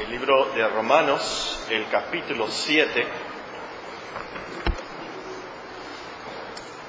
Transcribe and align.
el 0.00 0.10
libro 0.10 0.46
de 0.54 0.66
Romanos, 0.66 1.62
el 1.68 1.86
capítulo 1.90 2.46
7. 2.48 3.06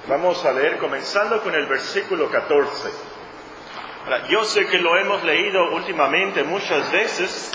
Vamos 0.08 0.46
a 0.46 0.54
leer 0.54 0.78
comenzando 0.78 1.42
con 1.42 1.54
el 1.54 1.66
versículo 1.66 2.30
14. 2.30 2.90
Ahora, 4.06 4.28
yo 4.30 4.46
sé 4.46 4.66
que 4.68 4.78
lo 4.78 4.98
hemos 4.98 5.24
leído 5.24 5.72
últimamente 5.74 6.44
muchas 6.44 6.90
veces, 6.92 7.52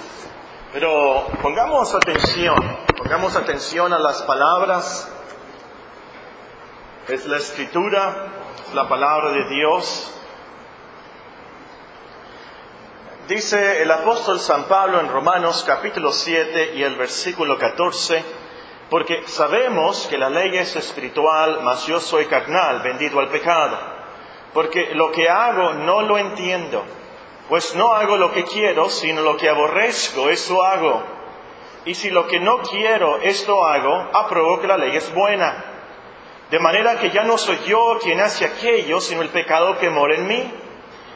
pero 0.75 1.27
pongamos 1.41 1.95
atención, 1.95 2.57
pongamos 2.99 3.35
atención 3.35 3.95
a 3.95 3.99
las 3.99 4.23
palabras. 4.23 5.11
Es 7.09 7.25
la 7.27 7.39
escritura, 7.39 8.27
es 8.69 8.75
la 8.75 8.87
palabra 8.89 9.31
de 9.33 9.49
Dios. 9.49 10.16
Dice 13.29 13.83
el 13.83 13.91
apóstol 13.91 14.39
San 14.39 14.65
Pablo 14.69 15.01
en 15.01 15.09
Romanos 15.09 15.65
capítulo 15.67 16.13
7 16.13 16.75
y 16.77 16.85
el 16.85 16.95
versículo 16.95 17.59
14, 17.59 18.23
porque 18.89 19.27
sabemos 19.27 20.07
que 20.07 20.17
la 20.17 20.31
ley 20.31 20.57
es 20.57 20.77
espiritual, 20.77 21.59
mas 21.65 21.85
yo 21.89 21.99
soy 21.99 22.27
carnal, 22.27 22.83
vendido 22.83 23.19
al 23.19 23.29
pecado, 23.29 23.77
porque 24.55 24.95
lo 24.95 25.11
que 25.11 25.29
hago 25.29 25.73
no 25.73 26.03
lo 26.03 26.19
entiendo, 26.19 26.85
pues 27.49 27.75
no 27.75 27.95
hago 27.95 28.17
lo 28.17 28.31
que 28.31 28.45
quiero, 28.45 28.89
sino 28.89 29.23
lo 29.23 29.37
que 29.37 29.49
aborrezco, 29.49 30.31
eso 30.31 30.63
hago. 30.63 31.03
Y 31.85 31.97
si 31.97 32.11
lo 32.11 32.29
que 32.29 32.39
no 32.39 32.59
quiero, 32.59 33.19
esto 33.19 33.65
hago, 33.65 34.09
apruebo 34.13 34.61
que 34.61 34.69
la 34.69 34.79
ley 34.79 34.95
es 34.95 35.13
buena. 35.13 35.65
De 36.49 36.61
manera 36.61 37.01
que 37.01 37.11
ya 37.11 37.25
no 37.25 37.39
soy 37.39 37.59
yo 37.67 37.99
quien 38.01 38.21
hace 38.21 38.45
aquello, 38.45 39.01
sino 39.01 39.23
el 39.23 39.31
pecado 39.31 39.79
que 39.79 39.91
mora 39.91 40.15
en 40.15 40.29
mí. 40.29 40.53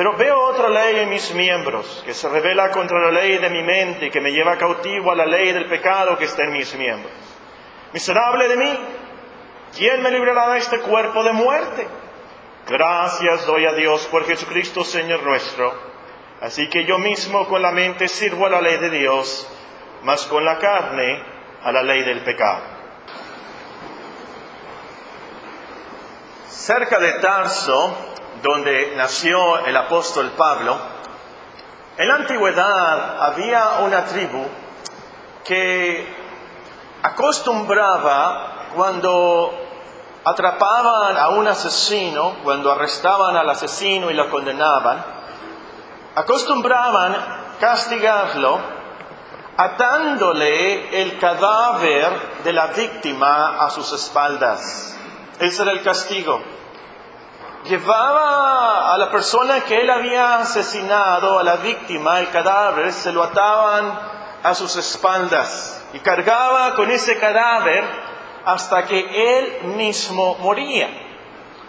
pero 0.00 0.16
veo 0.16 0.40
otra 0.46 0.70
ley 0.70 1.00
en 1.00 1.10
mis 1.10 1.34
miembros, 1.34 2.02
que 2.06 2.14
se 2.14 2.26
revela 2.26 2.70
contra 2.70 2.98
la 3.00 3.10
ley 3.10 3.36
de 3.36 3.50
mi 3.50 3.62
mente 3.62 4.06
y 4.06 4.10
que 4.10 4.22
me 4.22 4.32
lleva 4.32 4.56
cautivo 4.56 5.12
a 5.12 5.14
la 5.14 5.26
ley 5.26 5.52
del 5.52 5.66
pecado 5.66 6.16
que 6.16 6.24
está 6.24 6.44
en 6.44 6.54
mis 6.54 6.74
miembros. 6.74 7.12
Miserable 7.92 8.48
de 8.48 8.56
mí, 8.56 8.78
¿quién 9.76 10.00
me 10.00 10.10
librará 10.10 10.54
de 10.54 10.58
este 10.60 10.80
cuerpo 10.80 11.22
de 11.22 11.32
muerte? 11.32 11.86
Gracias 12.66 13.44
doy 13.44 13.66
a 13.66 13.74
Dios 13.74 14.06
por 14.06 14.24
Jesucristo 14.24 14.84
Señor 14.84 15.22
nuestro. 15.22 15.70
Así 16.40 16.70
que 16.70 16.86
yo 16.86 16.96
mismo 16.96 17.46
con 17.46 17.60
la 17.60 17.70
mente 17.70 18.08
sirvo 18.08 18.46
a 18.46 18.48
la 18.48 18.62
ley 18.62 18.78
de 18.78 18.88
Dios, 18.88 19.46
mas 20.02 20.24
con 20.24 20.42
la 20.46 20.56
carne 20.56 21.22
a 21.62 21.72
la 21.72 21.82
ley 21.82 22.04
del 22.04 22.24
pecado. 22.24 22.62
Cerca 26.48 26.98
de 26.98 27.12
Tarso, 27.20 28.14
donde 28.42 28.94
nació 28.96 29.58
el 29.66 29.76
apóstol 29.76 30.30
Pablo, 30.36 30.78
en 31.96 32.08
la 32.08 32.14
antigüedad 32.14 33.22
había 33.22 33.80
una 33.80 34.04
tribu 34.06 34.42
que 35.44 36.06
acostumbraba 37.02 38.68
cuando 38.74 39.52
atrapaban 40.24 41.16
a 41.16 41.28
un 41.30 41.48
asesino, 41.48 42.36
cuando 42.42 42.72
arrestaban 42.72 43.36
al 43.36 43.48
asesino 43.50 44.10
y 44.10 44.14
lo 44.14 44.30
condenaban, 44.30 45.04
acostumbraban 46.14 47.16
castigarlo 47.58 48.58
atándole 49.56 51.02
el 51.02 51.18
cadáver 51.18 52.40
de 52.44 52.52
la 52.52 52.68
víctima 52.68 53.62
a 53.62 53.70
sus 53.70 53.92
espaldas. 53.92 54.96
Ese 55.38 55.62
era 55.62 55.72
el 55.72 55.82
castigo 55.82 56.40
llevaba 57.64 58.94
a 58.94 58.98
la 58.98 59.10
persona 59.10 59.60
que 59.64 59.80
él 59.80 59.90
había 59.90 60.38
asesinado, 60.38 61.38
a 61.38 61.42
la 61.42 61.56
víctima, 61.56 62.20
el 62.20 62.30
cadáver, 62.30 62.92
se 62.92 63.12
lo 63.12 63.22
ataban 63.22 63.98
a 64.42 64.54
sus 64.54 64.76
espaldas 64.76 65.84
y 65.92 65.98
cargaba 66.00 66.74
con 66.74 66.90
ese 66.90 67.18
cadáver 67.18 67.84
hasta 68.44 68.84
que 68.84 69.38
él 69.38 69.74
mismo 69.76 70.36
moría. 70.36 70.88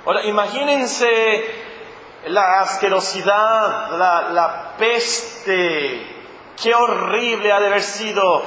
Ahora, 0.06 0.24
imagínense 0.24 1.56
la 2.28 2.62
asquerosidad, 2.62 3.98
la, 3.98 4.30
la 4.32 4.76
peste, 4.78 6.08
qué 6.62 6.74
horrible 6.74 7.52
ha 7.52 7.60
de 7.60 7.68
haber 7.68 7.84
sido 7.84 8.44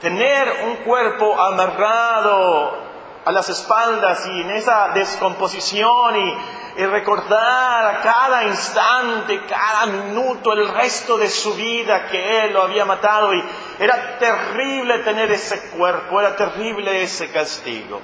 tener 0.00 0.64
un 0.66 0.76
cuerpo 0.84 1.40
amarrado 1.40 2.85
a 3.26 3.32
las 3.32 3.48
espaldas 3.48 4.24
y 4.28 4.40
en 4.40 4.52
esa 4.52 4.90
descomposición 4.94 6.16
y, 6.16 6.38
recordar 6.86 7.96
a 7.96 8.00
cada 8.00 8.44
instante, 8.44 9.40
cada 9.46 9.86
minuto, 9.86 10.52
el 10.52 10.68
resto 10.68 11.18
de 11.18 11.28
su 11.28 11.54
vida 11.54 12.06
que 12.06 12.44
Él 12.44 12.52
lo 12.52 12.62
había 12.62 12.84
matado 12.84 13.34
y 13.34 13.42
era 13.80 14.18
terrible 14.18 14.98
tener 14.98 15.32
ese 15.32 15.70
cuerpo, 15.70 16.20
era 16.20 16.36
terrible 16.36 17.02
ese 17.02 17.32
castigo. 17.32 18.00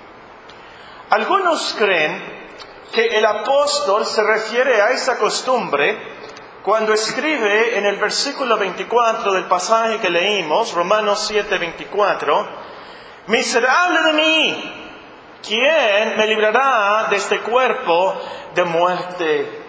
Algunos 1.10 1.76
creen 1.78 2.50
que 2.92 3.06
el 3.06 3.24
apóstol 3.24 4.04
se 4.04 4.24
refiere 4.24 4.82
a 4.82 4.90
esa 4.90 5.18
costumbre 5.18 5.98
cuando 6.64 6.94
escribe 6.94 7.78
en 7.78 7.86
el 7.86 7.96
versículo 7.96 8.56
24 8.56 9.34
del 9.34 9.44
pasaje 9.44 10.00
que 10.00 10.10
leímos, 10.10 10.72
Romanos 10.72 11.26
7, 11.28 11.58
24, 11.58 12.48
miserable 13.28 14.02
de 14.02 14.12
mí, 14.14 14.81
¿quién 15.42 16.16
me 16.16 16.26
librará 16.26 17.08
de 17.10 17.16
este 17.16 17.40
cuerpo 17.40 18.14
de 18.54 18.64
muerte? 18.64 19.62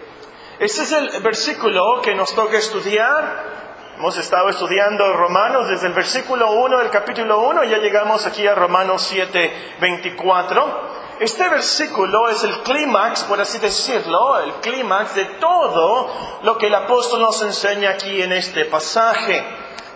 Ese 0.58 0.84
es 0.84 0.92
el 0.92 1.20
versículo 1.20 2.00
que 2.00 2.14
nos 2.14 2.34
toca 2.34 2.56
estudiar. 2.56 3.52
Hemos 3.98 4.16
estado 4.16 4.48
estudiando 4.48 5.12
Romanos 5.12 5.68
desde 5.68 5.88
el 5.88 5.92
versículo 5.92 6.52
1 6.52 6.78
del 6.78 6.90
capítulo 6.90 7.40
1, 7.40 7.64
ya 7.64 7.78
llegamos 7.78 8.26
aquí 8.26 8.46
a 8.46 8.54
Romanos 8.54 9.02
7, 9.02 9.76
24. 9.80 11.04
Este 11.20 11.48
versículo 11.48 12.28
es 12.28 12.42
el 12.42 12.62
clímax, 12.62 13.22
por 13.24 13.40
así 13.40 13.58
decirlo, 13.58 14.40
el 14.40 14.52
clímax 14.54 15.14
de 15.14 15.24
todo 15.38 16.10
lo 16.42 16.58
que 16.58 16.66
el 16.66 16.74
apóstol 16.74 17.20
nos 17.20 17.40
enseña 17.42 17.90
aquí 17.90 18.20
en 18.20 18.32
este 18.32 18.64
pasaje 18.64 19.44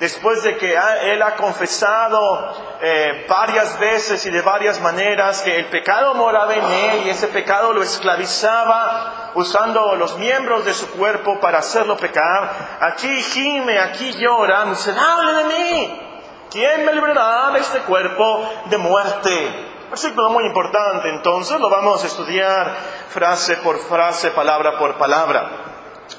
después 0.00 0.42
de 0.42 0.56
que 0.56 0.78
él 1.02 1.22
ha 1.22 1.34
confesado 1.34 2.52
eh, 2.80 3.26
varias 3.28 3.78
veces 3.78 4.24
y 4.26 4.30
de 4.30 4.40
varias 4.42 4.80
maneras 4.80 5.42
que 5.42 5.56
el 5.56 5.66
pecado 5.66 6.14
moraba 6.14 6.54
en 6.54 6.64
él 6.64 7.06
y 7.06 7.10
ese 7.10 7.28
pecado 7.28 7.72
lo 7.72 7.82
esclavizaba 7.82 9.32
usando 9.34 9.96
los 9.96 10.16
miembros 10.18 10.64
de 10.64 10.74
su 10.74 10.90
cuerpo 10.92 11.40
para 11.40 11.58
hacerlo 11.58 11.96
pecar, 11.96 12.78
aquí 12.80 13.22
gime, 13.22 13.78
aquí 13.78 14.12
llora, 14.12 14.64
miserable 14.66 15.32
de 15.32 15.44
mí. 15.44 16.02
¿Quién 16.50 16.84
me 16.84 16.94
librará 16.94 17.52
de 17.52 17.60
este 17.60 17.80
cuerpo 17.80 18.48
de 18.66 18.78
muerte? 18.78 19.68
Versículo 19.90 20.30
muy 20.30 20.44
importante, 20.44 21.08
entonces 21.08 21.58
lo 21.60 21.68
vamos 21.68 22.04
a 22.04 22.06
estudiar 22.06 22.74
frase 23.08 23.56
por 23.58 23.78
frase, 23.78 24.30
palabra 24.30 24.78
por 24.78 24.96
palabra. 24.96 25.50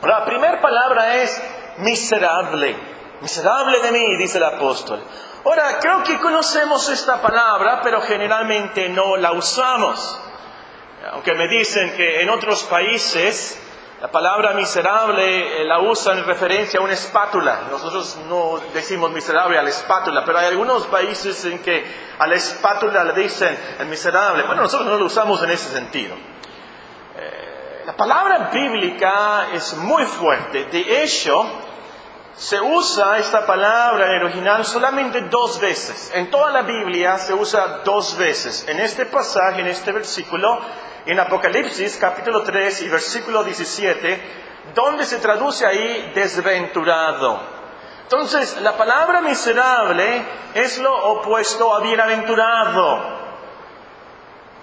La 0.03 0.25
primera 0.25 0.61
palabra 0.61 1.15
es 1.15 1.41
miserable. 1.77 2.98
Miserable 3.21 3.79
de 3.79 3.91
mí, 3.91 4.15
dice 4.17 4.37
el 4.37 4.45
apóstol. 4.45 5.03
Ahora, 5.45 5.79
creo 5.79 6.03
que 6.03 6.19
conocemos 6.19 6.87
esta 6.89 7.21
palabra, 7.21 7.81
pero 7.83 8.01
generalmente 8.01 8.89
no 8.89 9.17
la 9.17 9.31
usamos. 9.31 10.19
Aunque 11.11 11.33
me 11.33 11.47
dicen 11.47 11.95
que 11.95 12.21
en 12.21 12.29
otros 12.29 12.63
países 12.63 13.59
la 14.01 14.09
palabra 14.09 14.53
miserable 14.53 15.61
eh, 15.61 15.65
la 15.65 15.79
usan 15.79 16.19
en 16.19 16.25
referencia 16.25 16.79
a 16.79 16.83
una 16.83 16.93
espátula. 16.93 17.67
Nosotros 17.69 18.17
no 18.29 18.57
decimos 18.73 19.11
miserable 19.11 19.59
a 19.59 19.61
la 19.61 19.69
espátula, 19.69 20.23
pero 20.23 20.37
hay 20.37 20.47
algunos 20.47 20.85
países 20.87 21.43
en 21.43 21.59
que 21.59 21.85
a 22.17 22.25
la 22.25 22.35
espátula 22.35 23.03
le 23.03 23.13
dicen 23.13 23.57
el 23.79 23.87
miserable. 23.87 24.43
Bueno, 24.43 24.61
nosotros 24.61 24.87
no 24.87 24.97
lo 24.97 25.05
usamos 25.05 25.43
en 25.43 25.51
ese 25.51 25.69
sentido. 25.71 26.15
Eh, 26.15 27.83
la 27.87 27.97
palabra 27.97 28.49
bíblica 28.53 29.49
es 29.51 29.73
muy 29.75 30.05
fuerte. 30.05 30.65
De 30.65 31.03
hecho, 31.03 31.45
se 32.39 32.59
usa 32.61 33.17
esta 33.17 33.45
palabra 33.45 34.05
en 34.05 34.11
el 34.13 34.23
original 34.23 34.63
solamente 34.63 35.23
dos 35.23 35.59
veces. 35.59 36.09
En 36.15 36.31
toda 36.31 36.51
la 36.51 36.61
Biblia 36.61 37.17
se 37.17 37.33
usa 37.33 37.81
dos 37.83 38.17
veces. 38.17 38.65
En 38.69 38.79
este 38.79 39.05
pasaje, 39.05 39.59
en 39.59 39.67
este 39.67 39.91
versículo, 39.91 40.57
en 41.05 41.19
Apocalipsis 41.19 41.97
capítulo 41.97 42.41
3 42.41 42.83
y 42.83 42.87
versículo 42.87 43.43
17, 43.43 44.21
donde 44.73 45.05
se 45.05 45.17
traduce 45.17 45.65
ahí 45.65 46.13
desventurado. 46.15 47.41
Entonces, 48.03 48.55
la 48.61 48.77
palabra 48.77 49.19
miserable 49.19 50.23
es 50.53 50.79
lo 50.79 50.95
opuesto 50.95 51.75
a 51.75 51.81
bienaventurado. 51.81 53.18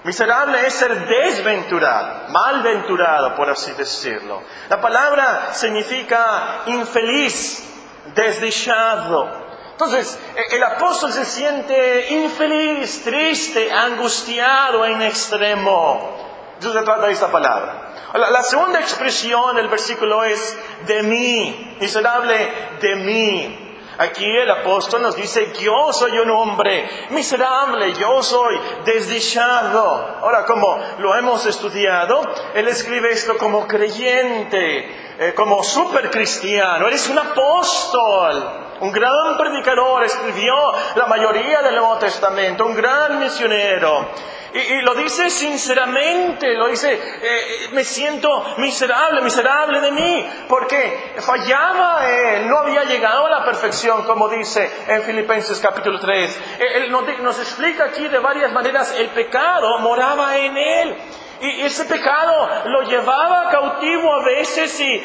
Miserable 0.07 0.65
es 0.65 0.75
ser 0.75 1.05
desventurado, 1.05 2.29
malventurado, 2.29 3.35
por 3.35 3.51
así 3.51 3.73
decirlo. 3.73 4.41
La 4.69 4.81
palabra 4.81 5.53
significa 5.53 6.63
infeliz, 6.67 7.69
desdichado. 8.15 9.47
Entonces, 9.73 10.17
e-, 10.37 10.55
el 10.55 10.63
apóstol 10.63 11.13
se 11.13 11.25
siente 11.25 12.15
infeliz, 12.15 13.03
triste, 13.03 13.73
angustiado 13.73 14.87
en 14.87 15.03
extremo. 15.03 16.55
Eso 16.61 16.73
se 16.73 16.83
trata 16.83 17.09
de 17.09 17.13
esta 17.13 17.33
palabra. 17.33 17.95
La, 18.15 18.45
segunda 18.45 18.79
expresión 18.79 19.57
del 19.57 19.67
versículo 19.67 20.23
es 20.23 20.57
de 20.87 21.03
mí, 21.03 21.77
miserable 21.81 22.79
de 22.81 22.95
mí. 22.95 23.66
Aquí 23.99 24.27
el 24.27 24.51
apóstol 24.51 25.01
nos 25.01 25.17
dice, 25.17 25.53
yo 25.59 25.91
soy 25.93 26.19
un 26.19 26.31
hombre 26.31 26.87
miserable, 27.11 27.95
yo 27.95 28.23
soy 28.23 28.59
desdichado. 28.85 30.19
Ahora, 30.21 30.45
como 30.45 30.79
lo 30.99 31.15
hemos 31.15 31.47
estudiado, 31.47 32.21
él 32.55 32.69
escribe 32.69 33.11
esto 33.11 33.39
como 33.39 33.67
creyente, 33.67 35.15
eh, 35.19 35.33
como 35.35 35.65
super 35.65 36.11
cristiano, 36.11 36.87
eres 36.87 37.09
un 37.09 37.19
apóstol. 37.19 38.65
Un 38.81 38.93
gran 38.93 39.39
predicador 39.39 40.05
escribió 40.05 40.55
la 40.95 41.07
mayoría 41.07 41.63
del 41.63 41.77
Nuevo 41.77 41.97
Testamento, 41.97 42.67
un 42.67 42.75
gran 42.75 43.19
misionero. 43.19 44.11
Y, 44.57 44.81
lo 44.81 44.95
dice 44.95 45.29
sinceramente, 45.29 46.55
lo 46.55 46.69
dice, 46.69 46.91
eh, 46.95 47.69
me 47.73 47.85
siento 47.85 48.55
miserable, 48.57 49.21
miserable 49.21 49.81
de 49.83 49.93
mí, 49.93 50.31
porque 50.49 51.15
fallaba 51.19 52.09
él, 52.09 52.49
no 52.49 52.61
había 52.61 52.85
llegado 52.85 53.27
a 53.27 53.31
la 53.31 53.45
perfección, 53.45 54.05
como 54.05 54.31
dice 54.31 54.71
en 54.89 55.03
Filipenses 55.03 55.61
capítulo 55.61 56.01
3. 56.01 56.41
Eh, 56.59 56.65
él 56.77 56.91
nos 56.91 57.39
explica 57.39 57.85
aquí 57.85 58.09
de 58.09 58.19
varias 58.19 58.51
maneras, 58.51 58.95
el 58.97 59.11
pecado 59.11 59.79
moraba 59.81 60.39
en 60.39 60.57
él. 60.57 60.97
Y 61.39 61.61
ese 61.61 61.85
pecado 61.85 62.49
lo 62.65 62.81
llevaba 62.85 63.51
cautivo 63.51 64.11
a 64.15 64.25
veces 64.25 64.81
y 64.81 64.95
eh, 64.95 65.05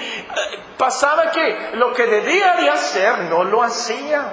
pasaba 0.77 1.29
que 1.29 1.71
lo 1.73 1.91
que 1.91 2.07
debía 2.07 2.55
de 2.55 2.69
hacer 2.69 3.17
no 3.23 3.43
lo 3.43 3.61
hacía. 3.61 4.31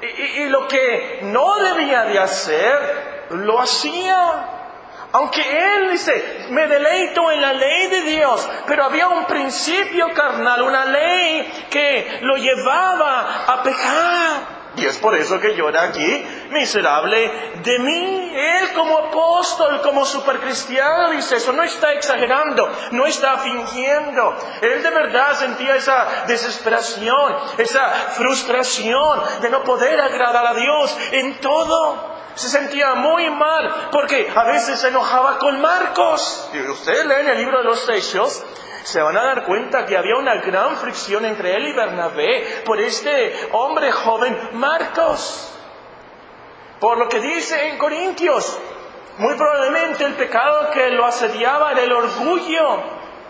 y, 0.00 0.46
lo 0.46 0.66
que 0.66 1.20
no 1.24 1.56
debía 1.56 2.04
de 2.04 2.18
hacer 2.18 3.15
lo 3.30 3.60
hacía. 3.60 4.52
Aunque 5.12 5.40
él 5.40 5.90
dice, 5.92 6.46
me 6.50 6.66
deleito 6.66 7.30
en 7.30 7.40
la 7.40 7.52
ley 7.52 7.86
de 7.88 8.02
Dios, 8.02 8.48
pero 8.66 8.84
había 8.84 9.08
un 9.08 9.24
principio 9.24 10.12
carnal, 10.12 10.62
una 10.62 10.84
ley 10.84 11.66
que 11.70 12.18
lo 12.22 12.36
llevaba 12.36 13.44
a 13.46 13.62
pecar. 13.62 14.56
Y 14.76 14.84
es 14.84 14.98
por 14.98 15.14
eso 15.14 15.40
que 15.40 15.54
llora 15.54 15.84
aquí, 15.84 16.26
miserable 16.50 17.32
de 17.62 17.78
mí. 17.78 18.32
Él 18.34 18.72
como 18.74 18.98
apóstol, 18.98 19.80
como 19.80 20.04
supercristiano, 20.04 21.12
dice 21.12 21.36
eso, 21.36 21.52
no 21.54 21.62
está 21.62 21.92
exagerando, 21.92 22.70
no 22.90 23.06
está 23.06 23.38
fingiendo. 23.38 24.36
Él 24.60 24.82
de 24.82 24.90
verdad 24.90 25.34
sentía 25.38 25.76
esa 25.76 26.26
desesperación, 26.26 27.36
esa 27.56 27.88
frustración 28.16 29.22
de 29.40 29.48
no 29.48 29.64
poder 29.64 29.98
agradar 29.98 30.46
a 30.46 30.54
Dios 30.54 30.98
en 31.12 31.40
todo 31.40 32.15
se 32.36 32.50
sentía 32.50 32.94
muy 32.94 33.28
mal 33.30 33.88
porque 33.90 34.30
a 34.34 34.44
veces 34.44 34.78
se 34.78 34.88
enojaba 34.88 35.38
con 35.38 35.60
Marcos. 35.60 36.50
Y 36.52 36.60
ustedes 36.60 37.06
leen 37.06 37.28
el 37.28 37.38
libro 37.38 37.58
de 37.58 37.64
los 37.64 37.88
Hechos, 37.88 38.44
se 38.84 39.00
van 39.00 39.16
a 39.16 39.24
dar 39.24 39.44
cuenta 39.44 39.84
que 39.86 39.96
había 39.96 40.16
una 40.16 40.36
gran 40.36 40.76
fricción 40.76 41.24
entre 41.24 41.56
él 41.56 41.66
y 41.66 41.72
Bernabé 41.72 42.62
por 42.64 42.78
este 42.78 43.48
hombre 43.52 43.90
joven 43.90 44.50
Marcos. 44.52 45.52
Por 46.78 46.98
lo 46.98 47.08
que 47.08 47.20
dice 47.20 47.68
en 47.68 47.78
Corintios, 47.78 48.58
muy 49.16 49.34
probablemente 49.34 50.04
el 50.04 50.14
pecado 50.14 50.70
que 50.70 50.90
lo 50.90 51.06
asediaba 51.06 51.72
era 51.72 51.82
el 51.82 51.92
orgullo, 51.92 52.82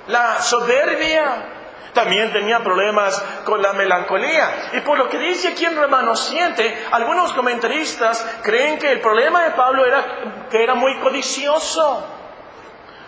la 0.08 0.42
soberbia, 0.42 1.55
también 1.96 2.32
tenía 2.32 2.62
problemas 2.62 3.20
con 3.44 3.60
la 3.60 3.72
melancolía. 3.72 4.70
Y 4.74 4.80
por 4.82 4.96
lo 4.96 5.08
que 5.08 5.18
dice 5.18 5.48
aquí 5.48 5.64
en 5.64 5.74
Romanos 5.74 6.28
7, 6.30 6.88
algunos 6.92 7.32
comentaristas 7.32 8.24
creen 8.42 8.78
que 8.78 8.92
el 8.92 9.00
problema 9.00 9.42
de 9.42 9.50
Pablo 9.52 9.84
era 9.84 10.46
que 10.48 10.62
era 10.62 10.76
muy 10.76 11.00
codicioso. 11.00 12.06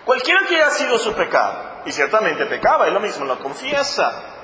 Cualquiera 0.05 0.40
que 0.49 0.56
haya 0.56 0.70
sido 0.70 0.99
su 0.99 1.12
pecado, 1.12 1.82
y 1.85 1.93
ciertamente 1.93 2.46
pecaba, 2.46 2.88
él 2.88 2.94
lo 2.94 3.00
mismo 3.00 3.25
lo 3.26 3.38
confiesa. 3.38 4.35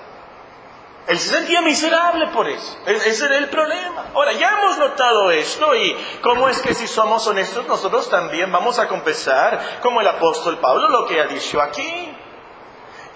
Él 1.06 1.18
se 1.18 1.30
sentía 1.36 1.60
miserable 1.60 2.28
por 2.28 2.48
eso. 2.48 2.78
E-, 2.86 2.92
ese 2.92 3.26
era 3.26 3.38
el 3.38 3.48
problema. 3.48 4.06
Ahora, 4.14 4.32
ya 4.32 4.50
hemos 4.52 4.78
notado 4.78 5.30
esto 5.30 5.74
y 5.74 5.96
cómo 6.22 6.48
es 6.48 6.60
que 6.60 6.74
si 6.74 6.86
somos 6.86 7.26
honestos 7.26 7.66
nosotros 7.66 8.08
también 8.08 8.52
vamos 8.52 8.78
a 8.78 8.88
confesar, 8.88 9.80
como 9.80 10.00
el 10.00 10.06
apóstol 10.06 10.58
Pablo, 10.58 10.88
lo 10.88 11.06
que 11.06 11.20
ha 11.20 11.26
dicho 11.26 11.60
aquí. 11.60 12.03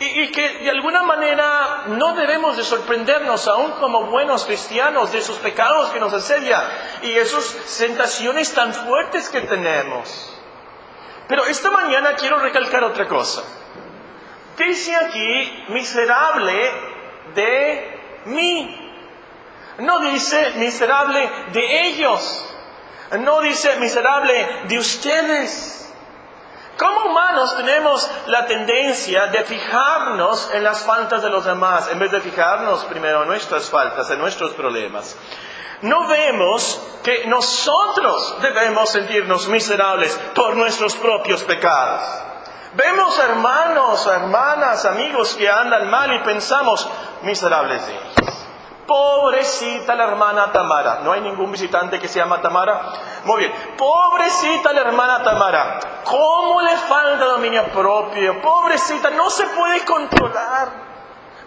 Y, 0.01 0.31
que 0.31 0.59
de 0.61 0.71
alguna 0.71 1.03
manera 1.03 1.85
no 1.89 2.15
debemos 2.15 2.57
de 2.57 2.63
sorprendernos 2.63 3.49
aún 3.49 3.73
como 3.73 4.05
buenos 4.05 4.45
cristianos 4.45 5.11
de 5.11 5.19
esos 5.19 5.39
pecados 5.39 5.91
que 5.91 5.99
nos 5.99 6.13
asedian 6.13 6.63
y 7.03 7.11
esas 7.15 7.77
tentaciones 7.79 8.55
tan 8.55 8.73
fuertes 8.73 9.29
que 9.29 9.41
tenemos. 9.41 10.39
Pero 11.27 11.45
esta 11.47 11.73
mañana 11.73 12.15
quiero 12.15 12.39
recalcar 12.39 12.85
otra 12.85 13.09
cosa. 13.09 13.43
Dice 14.57 14.95
aquí, 14.95 15.65
miserable 15.69 16.73
de 17.35 18.01
mí. 18.27 18.93
No 19.79 19.99
dice 20.01 20.53
miserable 20.57 21.31
de 21.53 21.87
ellos. 21.89 22.45
No 23.21 23.41
dice 23.41 23.77
miserable 23.77 24.49
de 24.69 24.79
ustedes. 24.79 25.88
Como 26.79 27.11
humanos 27.11 27.57
tenemos 27.57 28.09
la 28.27 28.47
tendencia 28.47 29.27
de 29.27 29.43
fijarnos 29.43 30.51
en 30.55 30.63
las 30.63 30.85
faltas 30.85 31.23
de 31.23 31.29
los 31.29 31.45
demás 31.45 31.89
en 31.91 31.99
vez 31.99 32.13
de 32.13 32.21
fijarnos 32.21 32.85
primero 32.85 33.23
en 33.23 33.29
nuestras 33.29 33.69
faltas, 33.69 34.09
en 34.11 34.21
nuestros 34.21 34.53
problemas. 34.53 35.17
No 35.83 36.07
vemos 36.07 36.81
que 37.03 37.27
nosotros 37.27 38.37
debemos 38.43 38.91
sentirnos 38.91 39.49
miserables 39.49 40.19
por 40.35 40.57
nuestros 40.57 40.95
propios 40.97 41.43
pecados. 41.43 42.03
Vemos 42.75 43.19
hermanos, 43.19 44.07
hermanas, 44.07 44.85
amigos 44.85 45.35
que 45.35 45.51
andan 45.51 45.91
mal 45.91 46.15
y 46.15 46.19
pensamos 46.21 46.89
miserables 47.23 47.85
de 47.87 47.93
ellos. 47.93 48.45
Pobrecita 48.87 49.95
la 49.95 50.05
hermana 50.05 50.53
Tamara. 50.53 51.01
¿No 51.03 51.13
hay 51.13 51.21
ningún 51.21 51.51
visitante 51.53 51.99
que 51.99 52.09
se 52.09 52.21
llama 52.21 52.41
Tamara? 52.41 52.81
Muy 53.25 53.41
bien. 53.41 53.53
Pobrecita 53.77 54.73
la 54.73 54.81
hermana 54.81 55.23
Tamara. 55.23 55.81
¿Cómo 56.09 56.63
le 56.63 56.75
falta 56.75 57.25
dominio 57.27 57.65
propio? 57.67 58.41
Pobrecita, 58.41 59.11
no 59.11 59.29
se 59.29 59.45
puede 59.49 59.85
controlar. 59.85 60.89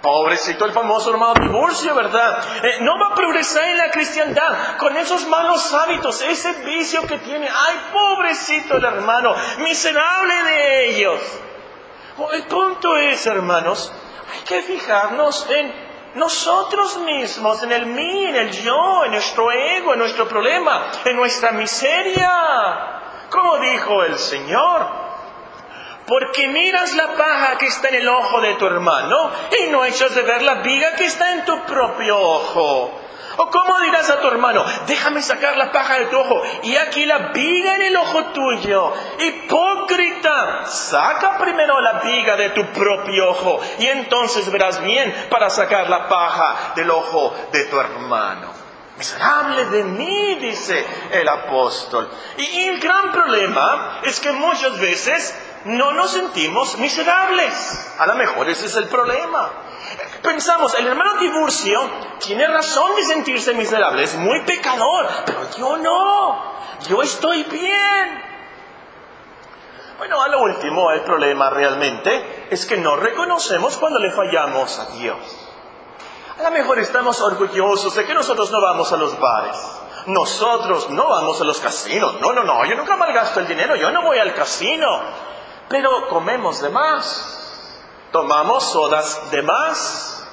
Pobrecito 0.04 0.66
el 0.66 0.72
famoso 0.72 1.12
hermano 1.12 1.34
divorcio, 1.34 1.96
¿verdad? 1.96 2.44
Eh, 2.64 2.78
no 2.82 3.00
va 3.00 3.08
a 3.08 3.16
progresar 3.16 3.64
en 3.66 3.78
la 3.78 3.90
cristiandad 3.90 4.78
con 4.78 4.96
esos 4.98 5.28
malos 5.28 5.74
hábitos, 5.74 6.22
ese 6.22 6.54
vicio 6.64 7.02
que 7.08 7.18
tiene. 7.20 7.48
Ay, 7.48 7.82
pobrecito 7.92 8.78
el 8.78 8.86
hermano, 8.86 9.34
miserable 9.60 10.44
de 10.44 10.90
ellos. 10.90 11.20
El 12.34 12.44
punto 12.44 12.98
es, 12.98 13.26
hermanos, 13.26 13.92
hay 14.32 14.42
que 14.42 14.62
fijarnos 14.62 15.50
en 15.50 15.74
nosotros 16.16 16.98
mismos, 17.00 17.64
en 17.64 17.72
el 17.72 17.88
mí, 17.88 18.26
en 18.26 18.36
el 18.36 18.52
yo, 18.52 19.06
en 19.06 19.12
nuestro 19.12 19.52
ego, 19.52 19.94
en 19.94 20.00
nuestro 20.00 20.28
problema, 20.28 20.92
en 21.06 21.16
nuestra 21.16 21.52
miseria. 21.52 23.01
Como 23.32 23.60
dijo 23.60 24.04
el 24.04 24.20
Señor, 24.20 24.88
porque 26.06 26.50
miras 26.50 26.94
la 26.96 27.16
paja 27.16 27.58
que 27.58 27.68
está 27.68 27.88
en 27.88 27.96
el 27.96 28.10
ojo 28.10 28.42
de 28.42 28.56
tu 28.56 28.66
hermano 28.66 29.32
y 29.58 29.72
no 29.72 29.86
echas 29.86 30.14
de 30.14 30.22
ver 30.22 30.42
la 30.42 30.56
viga 30.56 30.96
que 30.96 31.06
está 31.06 31.32
en 31.32 31.46
tu 31.46 31.64
propio 31.64 32.20
ojo. 32.20 32.92
¿O 33.38 33.50
cómo 33.50 33.80
dirás 33.80 34.10
a 34.10 34.20
tu 34.20 34.28
hermano, 34.28 34.66
déjame 34.86 35.22
sacar 35.22 35.56
la 35.56 35.72
paja 35.72 36.00
de 36.00 36.08
tu 36.08 36.20
ojo 36.20 36.44
y 36.64 36.76
aquí 36.76 37.06
la 37.06 37.30
viga 37.30 37.76
en 37.76 37.84
el 37.84 37.96
ojo 37.96 38.26
tuyo? 38.34 38.94
Hipócrita, 39.20 40.66
saca 40.66 41.38
primero 41.38 41.80
la 41.80 42.02
viga 42.02 42.36
de 42.36 42.50
tu 42.50 42.66
propio 42.74 43.30
ojo 43.30 43.62
y 43.80 43.88
entonces 43.88 44.52
verás 44.52 44.82
bien 44.82 45.28
para 45.30 45.50
sacar 45.50 45.90
la 45.90 46.10
paja 46.10 46.74
del 46.76 46.92
ojo 46.92 47.34
de 47.54 47.64
tu 47.64 47.80
hermano. 47.80 48.61
Miserable 49.02 49.66
de 49.66 49.84
mí, 49.84 50.36
dice 50.36 50.86
el 51.12 51.28
apóstol. 51.28 52.08
Y 52.38 52.68
el 52.68 52.80
gran 52.80 53.12
problema 53.12 54.00
es 54.04 54.20
que 54.20 54.32
muchas 54.32 54.80
veces 54.80 55.36
no 55.66 55.92
nos 55.94 56.12
sentimos 56.12 56.78
miserables. 56.78 57.96
A 57.98 58.06
lo 58.06 58.14
mejor 58.14 58.48
ese 58.48 58.68
es 58.68 58.76
el 58.76 58.88
problema. 58.90 59.54
Pensamos, 60.22 60.76
el 60.76 60.86
hermano 60.86 61.18
Tiburcio 61.18 61.82
tiene 62.20 62.46
razón 62.46 62.96
de 62.96 63.04
sentirse 63.06 63.56
miserable, 63.56 64.04
es 64.04 64.16
muy 64.18 64.42
pecador, 64.42 65.08
pero 65.26 65.50
yo 65.58 65.78
no, 65.78 66.54
yo 66.88 67.02
estoy 67.02 67.42
bien. 67.46 68.24
Bueno, 69.98 70.22
a 70.22 70.28
lo 70.28 70.44
último, 70.44 70.92
el 70.92 71.02
problema 71.02 71.50
realmente 71.50 72.46
es 72.52 72.68
que 72.68 72.78
no 72.78 72.98
reconocemos 72.98 73.78
cuando 73.78 73.98
le 73.98 74.12
fallamos 74.12 74.78
a 74.78 74.92
Dios. 74.92 75.51
A 76.42 76.46
lo 76.46 76.52
mejor 76.52 76.80
estamos 76.80 77.22
orgullosos 77.22 77.94
de 77.94 78.04
que 78.04 78.16
nosotros 78.16 78.50
no 78.50 78.60
vamos 78.60 78.92
a 78.92 78.98
los 78.98 79.20
bares. 79.20 79.56
Nosotros 80.08 80.90
no 80.90 81.08
vamos 81.08 81.40
a 81.40 81.44
los 81.44 81.60
casinos. 81.60 82.20
No, 82.20 82.34
no, 82.34 82.44
no, 82.44 82.66
yo 82.66 82.76
nunca 82.76 82.96
malgasto 82.96 83.42
el 83.42 83.48
dinero, 83.48 83.76
yo 83.76 83.92
no 83.92 84.02
voy 84.02 84.18
al 84.18 84.34
casino. 84.34 84.88
Pero 85.70 86.10
comemos 86.10 86.60
de 86.60 86.70
más. 86.70 87.78
Tomamos 88.12 88.72
sodas 88.72 89.30
de 89.30 89.44
más. 89.44 90.28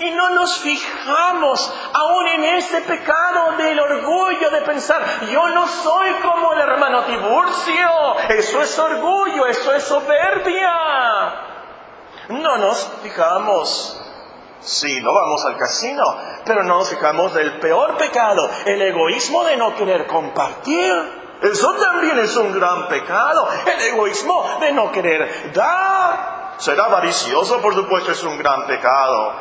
Y 0.00 0.10
no 0.10 0.30
nos 0.30 0.58
fijamos 0.58 1.72
aún 1.94 2.26
en 2.26 2.44
ese 2.56 2.80
pecado 2.80 3.52
del 3.58 3.78
orgullo 3.78 4.50
de 4.50 4.62
pensar, 4.62 5.04
yo 5.30 5.50
no 5.50 5.68
soy 5.68 6.14
como 6.14 6.52
el 6.54 6.60
hermano 6.62 7.04
Tiburcio. 7.04 8.18
Eso 8.28 8.60
es 8.60 8.76
orgullo, 8.76 9.46
eso 9.46 9.72
es 9.72 9.84
soberbia. 9.84 11.34
No 12.30 12.56
nos 12.56 12.90
fijamos 13.04 14.01
Sí, 14.62 15.00
no 15.00 15.12
vamos 15.12 15.44
al 15.44 15.56
casino, 15.56 16.04
pero 16.44 16.62
no 16.62 16.78
nos 16.78 16.88
fijamos 16.88 17.34
del 17.34 17.58
peor 17.58 17.96
pecado, 17.96 18.48
el 18.64 18.80
egoísmo 18.80 19.44
de 19.44 19.56
no 19.56 19.74
querer 19.74 20.06
compartir. 20.06 20.92
Eso 21.42 21.74
también 21.74 22.18
es 22.20 22.36
un 22.36 22.52
gran 22.52 22.86
pecado, 22.86 23.48
el 23.66 23.82
egoísmo 23.88 24.58
de 24.60 24.72
no 24.72 24.92
querer 24.92 25.52
dar. 25.52 26.54
Ser 26.58 26.80
avaricioso, 26.80 27.60
por 27.60 27.74
supuesto, 27.74 28.12
es 28.12 28.22
un 28.22 28.38
gran 28.38 28.66
pecado. 28.68 29.32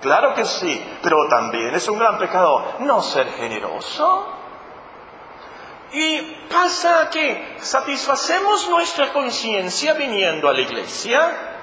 Claro 0.00 0.34
que 0.34 0.46
sí, 0.46 0.82
pero 1.02 1.28
también 1.28 1.74
es 1.74 1.86
un 1.86 1.98
gran 1.98 2.16
pecado 2.16 2.76
no 2.78 3.02
ser 3.02 3.26
generoso. 3.32 4.26
Y 5.92 6.20
pasa 6.50 7.10
que 7.10 7.56
satisfacemos 7.60 8.68
nuestra 8.70 9.12
conciencia 9.12 9.92
viniendo 9.92 10.48
a 10.48 10.54
la 10.54 10.60
iglesia, 10.60 11.53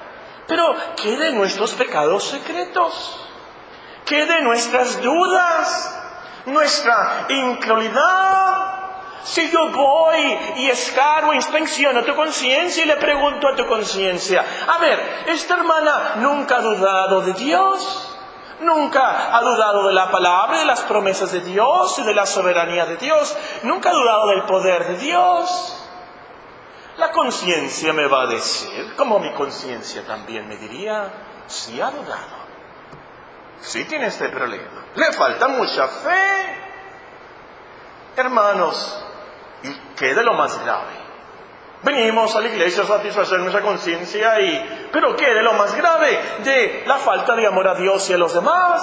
pero 0.52 0.76
¿qué 0.96 1.16
de 1.16 1.32
nuestros 1.32 1.72
pecados 1.72 2.24
secretos? 2.24 3.18
¿Qué 4.04 4.26
de 4.26 4.42
nuestras 4.42 5.00
dudas? 5.00 5.98
¿Nuestra 6.44 7.24
incredulidad? 7.30 8.74
Si 9.24 9.50
yo 9.50 9.70
voy 9.70 10.38
y 10.56 10.68
escargo, 10.68 11.32
inspecciono 11.32 12.04
tu 12.04 12.14
conciencia 12.14 12.84
y 12.84 12.86
le 12.86 12.96
pregunto 12.96 13.48
a 13.48 13.56
tu 13.56 13.66
conciencia, 13.66 14.44
a 14.68 14.76
ver, 14.76 15.24
esta 15.28 15.54
hermana 15.54 16.16
nunca 16.16 16.56
ha 16.56 16.60
dudado 16.60 17.22
de 17.22 17.32
Dios, 17.32 18.14
nunca 18.60 19.34
ha 19.34 19.40
dudado 19.40 19.86
de 19.86 19.94
la 19.94 20.10
palabra, 20.10 20.58
de 20.58 20.66
las 20.66 20.82
promesas 20.82 21.32
de 21.32 21.40
Dios 21.40 21.98
y 21.98 22.02
de 22.02 22.12
la 22.12 22.26
soberanía 22.26 22.84
de 22.84 22.98
Dios, 22.98 23.34
nunca 23.62 23.88
ha 23.88 23.94
dudado 23.94 24.26
del 24.26 24.42
poder 24.42 24.86
de 24.86 24.96
Dios. 24.98 25.81
La 26.96 27.10
conciencia 27.10 27.92
me 27.94 28.06
va 28.06 28.22
a 28.22 28.26
decir, 28.26 28.94
como 28.96 29.18
mi 29.18 29.32
conciencia 29.32 30.04
también 30.06 30.46
me 30.46 30.56
diría, 30.58 31.10
si 31.46 31.80
ha 31.80 31.90
dudado, 31.90 32.42
si 33.60 33.84
tiene 33.84 34.08
este 34.08 34.28
problema, 34.28 34.86
le 34.94 35.12
falta 35.12 35.48
mucha 35.48 35.88
fe. 35.88 36.60
Hermanos, 38.14 39.04
¿y 39.62 39.72
qué 39.96 40.14
de 40.14 40.22
lo 40.22 40.34
más 40.34 40.62
grave? 40.62 41.02
Venimos 41.82 42.36
a 42.36 42.40
la 42.40 42.48
iglesia 42.48 42.82
a 42.82 42.86
satisfacer 42.86 43.40
nuestra 43.40 43.62
conciencia 43.62 44.38
y, 44.40 44.88
pero 44.92 45.16
¿qué 45.16 45.32
de 45.32 45.42
lo 45.42 45.54
más 45.54 45.74
grave? 45.74 46.20
De 46.44 46.84
la 46.86 46.98
falta 46.98 47.34
de 47.34 47.46
amor 47.46 47.68
a 47.68 47.74
Dios 47.74 48.08
y 48.10 48.12
a 48.12 48.18
los 48.18 48.34
demás. 48.34 48.82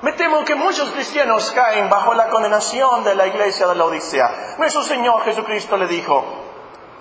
Me 0.00 0.12
temo 0.14 0.44
que 0.44 0.56
muchos 0.56 0.90
cristianos 0.90 1.52
caen 1.52 1.88
bajo 1.88 2.14
la 2.14 2.28
condenación 2.28 3.04
de 3.04 3.14
la 3.14 3.26
iglesia 3.28 3.68
de 3.68 3.76
la 3.76 3.84
Odisea. 3.84 4.56
Nuestro 4.58 4.82
Señor 4.82 5.22
Jesucristo 5.22 5.76
le 5.76 5.86
dijo, 5.86 6.41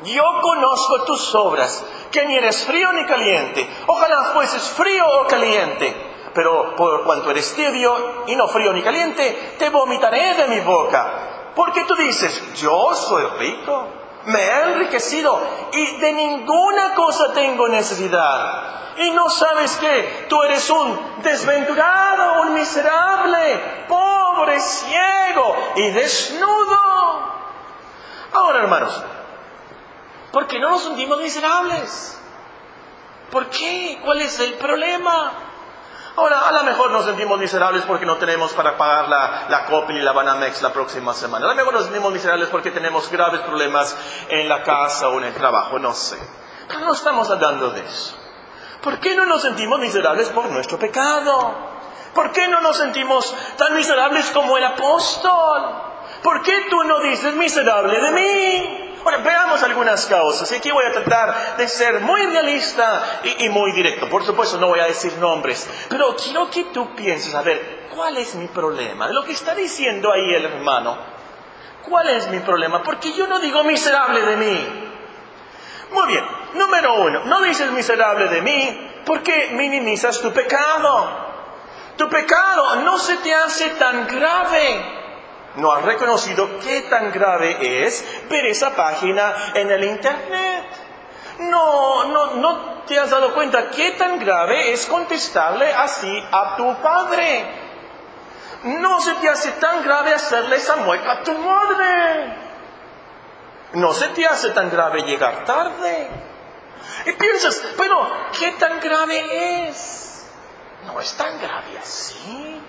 yo 0.03 0.23
conozco 0.41 1.03
tus 1.03 1.33
obras, 1.35 1.85
que 2.11 2.25
ni 2.25 2.35
eres 2.35 2.65
frío 2.65 2.91
ni 2.93 3.05
caliente. 3.05 3.69
Ojalá 3.87 4.31
fueses 4.33 4.69
frío 4.69 5.05
o 5.07 5.27
caliente. 5.27 6.09
Pero 6.33 6.75
por 6.75 7.03
cuanto 7.03 7.29
eres 7.29 7.53
tibio 7.53 8.23
y 8.27 8.35
no 8.35 8.47
frío 8.47 8.73
ni 8.73 8.81
caliente, 8.81 9.55
te 9.59 9.69
vomitaré 9.69 10.35
de 10.35 10.47
mi 10.47 10.59
boca. 10.61 11.51
Porque 11.55 11.83
tú 11.83 11.95
dices, 11.95 12.55
yo 12.55 12.93
soy 12.95 13.25
rico, 13.37 13.87
me 14.25 14.39
he 14.39 14.61
enriquecido 14.63 15.39
y 15.73 15.97
de 15.97 16.13
ninguna 16.13 16.93
cosa 16.93 17.33
tengo 17.33 17.67
necesidad. 17.67 18.95
Y 18.97 19.11
no 19.11 19.29
sabes 19.29 19.75
que 19.77 20.25
tú 20.29 20.41
eres 20.43 20.69
un 20.69 21.21
desventurado, 21.23 22.41
un 22.43 22.53
miserable, 22.53 23.85
pobre, 23.87 24.59
ciego 24.59 25.55
y 25.75 25.89
desnudo. 25.91 26.77
Ahora, 28.33 28.59
hermanos, 28.59 29.03
¿Por 30.31 30.47
qué 30.47 30.59
no 30.59 30.69
nos 30.69 30.83
sentimos 30.83 31.19
miserables? 31.19 32.19
¿Por 33.31 33.49
qué? 33.49 33.99
¿Cuál 34.03 34.21
es 34.21 34.39
el 34.39 34.53
problema? 34.55 35.31
Ahora, 36.15 36.47
a 36.47 36.51
lo 36.51 36.63
mejor 36.63 36.91
nos 36.91 37.05
sentimos 37.05 37.39
miserables 37.39 37.83
porque 37.83 38.05
no 38.05 38.17
tenemos 38.17 38.51
para 38.51 38.77
pagar 38.77 39.07
la, 39.07 39.45
la 39.49 39.65
Coppel 39.65 39.97
y 39.97 40.01
la 40.01 40.11
Banamex 40.11 40.61
la 40.61 40.73
próxima 40.73 41.13
semana. 41.13 41.45
A 41.45 41.49
lo 41.49 41.55
mejor 41.55 41.73
nos 41.73 41.85
sentimos 41.85 42.11
miserables 42.11 42.49
porque 42.49 42.71
tenemos 42.71 43.09
graves 43.09 43.39
problemas 43.41 43.95
en 44.27 44.49
la 44.49 44.63
casa 44.63 45.07
o 45.07 45.17
en 45.19 45.25
el 45.25 45.33
trabajo, 45.33 45.79
no 45.79 45.93
sé. 45.93 46.17
Pero 46.67 46.81
no 46.81 46.93
estamos 46.93 47.29
hablando 47.29 47.71
de 47.71 47.85
eso. 47.85 48.15
¿Por 48.81 48.99
qué 48.99 49.15
no 49.15 49.25
nos 49.25 49.41
sentimos 49.41 49.79
miserables 49.79 50.29
por 50.29 50.49
nuestro 50.49 50.77
pecado? 50.77 51.53
¿Por 52.13 52.31
qué 52.31 52.47
no 52.49 52.59
nos 52.59 52.75
sentimos 52.77 53.33
tan 53.57 53.75
miserables 53.75 54.29
como 54.31 54.57
el 54.57 54.65
apóstol? 54.65 55.61
¿Por 56.21 56.41
qué 56.41 56.67
tú 56.69 56.83
no 56.83 56.99
dices 56.99 57.33
miserable 57.35 58.01
de 58.01 58.11
mí? 58.11 58.90
Bueno, 59.03 59.23
veamos 59.23 59.63
algunas 59.63 60.05
causas. 60.05 60.51
Y 60.51 60.55
aquí 60.55 60.71
voy 60.71 60.85
a 60.85 60.91
tratar 60.91 61.57
de 61.57 61.67
ser 61.67 61.99
muy 62.01 62.23
realista 62.25 63.21
y, 63.39 63.49
muy 63.49 63.71
directo. 63.71 64.07
Por 64.09 64.23
supuesto, 64.23 64.57
no 64.57 64.67
voy 64.67 64.79
a 64.79 64.85
decir 64.85 65.17
nombres, 65.17 65.67
pero 65.89 66.15
quiero 66.15 66.49
que 66.49 66.65
tú 66.65 66.95
pienses, 66.95 67.33
a 67.33 67.41
ver, 67.41 67.87
¿cuál 67.95 68.17
es 68.17 68.35
mi 68.35 68.47
problema? 68.47 69.07
Lo 69.09 69.23
que 69.23 69.31
está 69.31 69.55
diciendo 69.55 70.11
ahí 70.11 70.33
el 70.33 70.45
hermano, 70.45 70.97
¿cuál 71.89 72.09
es 72.09 72.27
mi 72.29 72.39
problema? 72.39 72.83
Porque 72.83 73.13
yo 73.13 73.27
no 73.27 73.39
digo 73.39 73.63
miserable 73.63 74.21
de 74.21 74.37
mí. 74.37 74.87
Muy 75.91 76.07
bien, 76.07 76.25
número 76.53 77.01
uno, 77.01 77.25
no 77.25 77.41
dices 77.41 77.71
miserable 77.71 78.27
de 78.27 78.41
mí 78.41 78.91
porque 79.05 79.49
minimizas 79.53 80.21
tu 80.21 80.31
pecado. 80.31 81.31
Tu 81.97 82.07
pecado 82.07 82.77
no 82.77 82.97
se 82.97 83.17
te 83.17 83.33
hace 83.33 83.71
tan 83.71 84.07
grave 84.07 85.00
no 85.55 85.71
has 85.73 85.83
reconocido 85.83 86.59
qué 86.59 86.81
tan 86.81 87.11
grave 87.11 87.85
es 87.85 88.05
ver 88.29 88.45
esa 88.45 88.71
página 88.71 89.51
en 89.53 89.69
el 89.69 89.83
Internet. 89.83 90.65
No, 91.39 92.05
no, 92.05 92.35
no 92.35 92.83
te 92.85 92.97
has 92.97 93.09
dado 93.09 93.33
cuenta 93.33 93.69
qué 93.69 93.91
tan 93.91 94.19
grave 94.19 94.71
es 94.71 94.85
contestarle 94.85 95.73
así 95.73 96.23
a 96.31 96.55
tu 96.55 96.75
padre. 96.81 97.45
No 98.63 99.01
se 99.01 99.13
te 99.15 99.29
hace 99.29 99.51
tan 99.53 99.83
grave 99.83 100.13
hacerle 100.13 100.57
esa 100.57 100.77
mueca 100.77 101.11
a 101.13 101.23
tu 101.23 101.33
madre. 101.33 102.37
No 103.73 103.93
se 103.93 104.09
te 104.09 104.25
hace 104.25 104.51
tan 104.51 104.69
grave 104.69 105.01
llegar 105.03 105.45
tarde. 105.45 106.09
Y 107.05 107.11
piensas, 107.13 107.61
pero 107.77 108.09
¿qué 108.37 108.51
tan 108.53 108.79
grave 108.79 109.67
es? 109.67 110.27
No 110.85 110.99
es 110.99 111.13
tan 111.15 111.39
grave 111.39 111.77
así. 111.81 112.61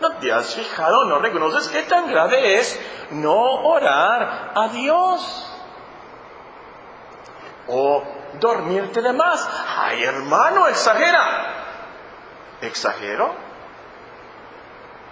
¿No 0.00 0.16
te 0.16 0.32
has 0.32 0.54
fijado, 0.54 1.04
no 1.04 1.18
reconoces 1.20 1.68
qué 1.68 1.82
tan 1.84 2.08
grave 2.10 2.58
es 2.58 2.80
no 3.10 3.34
orar 3.34 4.52
a 4.54 4.68
Dios? 4.68 5.48
O 7.68 8.02
dormirte 8.40 9.00
de 9.00 9.12
más. 9.12 9.48
Ay, 9.78 10.02
hermano, 10.02 10.66
exagera. 10.68 11.54
¿Exagero? 12.60 13.34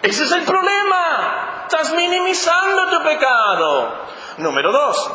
Ese 0.03 0.25
es 0.25 0.33
el 0.33 0.45
problema. 0.45 1.67
Estás 1.69 1.93
minimizando 1.93 2.91
tu 2.91 3.05
pecado. 3.05 3.95
Número 4.39 4.73
dos, 4.73 5.13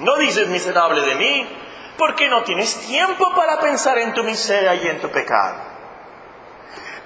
no 0.00 0.16
dices 0.16 0.48
miserable 0.48 1.02
de 1.02 1.14
mí 1.14 1.58
porque 1.98 2.28
no 2.28 2.42
tienes 2.42 2.80
tiempo 2.86 3.34
para 3.34 3.58
pensar 3.58 3.98
en 3.98 4.14
tu 4.14 4.24
miseria 4.24 4.74
y 4.74 4.86
en 4.86 5.00
tu 5.00 5.10
pecado. 5.10 5.60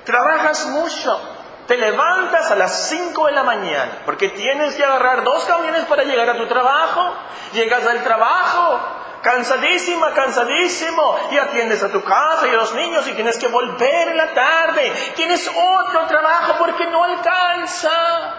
Trabajas 0.05 0.67
mucho, 0.67 1.32
te 1.66 1.76
levantas 1.76 2.50
a 2.50 2.57
las 2.57 2.88
5 2.88 3.26
de 3.26 3.33
la 3.33 3.45
mañana 3.45 4.02
porque 4.04 4.28
tienes 4.28 4.75
que 4.75 4.85
agarrar 4.85 5.23
dos 5.23 5.45
camiones 5.45 5.85
para 5.85 6.04
llegar 6.04 6.28
a 6.28 6.37
tu 6.37 6.47
trabajo. 6.47 7.14
Llegas 7.52 7.87
al 7.87 8.02
trabajo, 8.02 8.81
cansadísima, 9.23 10.12
cansadísimo, 10.12 11.16
y 11.31 11.38
atiendes 11.38 11.83
a 11.83 11.90
tu 11.90 12.02
casa 12.02 12.49
y 12.49 12.50
a 12.50 12.54
los 12.54 12.75
niños 12.75 13.07
y 13.07 13.12
tienes 13.12 13.38
que 13.38 13.47
volver 13.47 14.09
en 14.09 14.16
la 14.16 14.35
tarde. 14.35 14.92
Tienes 15.14 15.49
otro 15.49 16.07
trabajo 16.07 16.57
porque 16.59 16.87
no 16.87 17.04
alcanza. 17.04 18.35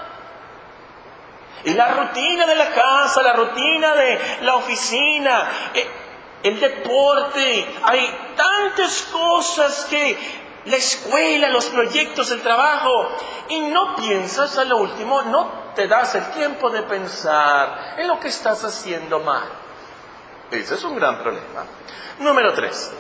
Y 1.64 1.74
la 1.76 1.88
rutina 1.92 2.46
de 2.46 2.56
la 2.56 2.72
casa, 2.72 3.24
la 3.24 3.34
rutina 3.34 3.96
de 3.96 4.38
la 4.42 4.56
oficina, 4.56 5.50
eh, 5.74 5.90
el 6.44 6.60
deporte, 6.60 7.74
hay 7.84 8.34
tantas 8.36 9.04
cosas 9.04 9.86
que 9.86 10.43
la 10.66 10.78
escuela, 10.78 11.50
los 11.50 11.66
proyectos, 11.66 12.32
el 12.32 12.42
trabajo, 12.42 13.10
y 13.50 13.60
no 13.62 13.96
piensas 13.96 14.58
a 14.58 14.66
lo 14.66 14.78
último, 14.78 15.22
no 15.24 15.64
te 15.76 15.88
das 15.88 16.16
el 16.16 16.26
tiempo 16.32 16.70
de 16.70 16.84
pensar 16.84 17.96
en 17.98 18.08
lo 18.08 18.20
que 18.20 18.30
estás 18.30 18.64
haciendo 18.64 19.20
mal. 19.20 19.50
Ese 20.52 20.76
es 20.76 20.84
un 20.84 20.96
gran 20.96 21.20
problema. 21.20 21.66
Número 22.20 22.54
tres, 22.54 22.92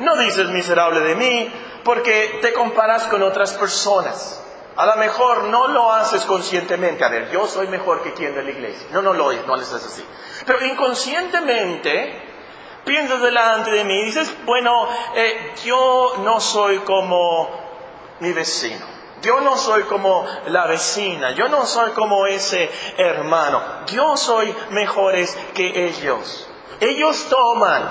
No 0.00 0.16
dices 0.16 0.48
miserable 0.50 1.00
de 1.00 1.14
mí 1.14 1.52
porque 1.84 2.38
te 2.40 2.52
comparas 2.52 3.04
con 3.04 3.22
otras 3.22 3.52
personas. 3.54 4.44
A 4.76 4.86
lo 4.86 4.96
mejor 4.96 5.44
no 5.44 5.68
lo 5.68 5.92
haces 5.92 6.24
conscientemente. 6.24 7.04
A 7.04 7.08
ver, 7.08 7.30
yo 7.32 7.48
soy 7.48 7.66
mejor 7.66 8.02
que 8.02 8.12
quien 8.12 8.34
de 8.34 8.44
la 8.44 8.50
iglesia. 8.50 8.86
No, 8.92 9.02
no 9.02 9.12
lo 9.12 9.32
no 9.32 9.56
lo 9.56 9.62
haces 9.62 9.84
así. 9.84 10.04
Pero 10.46 10.64
inconscientemente 10.64 12.27
piensas 12.88 13.20
delante 13.20 13.70
de 13.70 13.84
mí 13.84 14.00
y 14.00 14.04
dices, 14.06 14.34
bueno, 14.46 14.88
eh, 15.14 15.52
yo 15.62 16.14
no 16.24 16.40
soy 16.40 16.78
como 16.78 17.48
mi 18.20 18.32
vecino. 18.32 18.84
Yo 19.20 19.40
no 19.40 19.56
soy 19.56 19.82
como 19.82 20.26
la 20.46 20.66
vecina, 20.66 21.32
yo 21.32 21.48
no 21.48 21.66
soy 21.66 21.90
como 21.90 22.26
ese 22.26 22.70
hermano, 22.96 23.60
yo 23.86 24.16
soy 24.16 24.54
mejores 24.70 25.36
que 25.54 25.88
ellos. 25.88 26.48
Ellos 26.80 27.26
toman, 27.28 27.82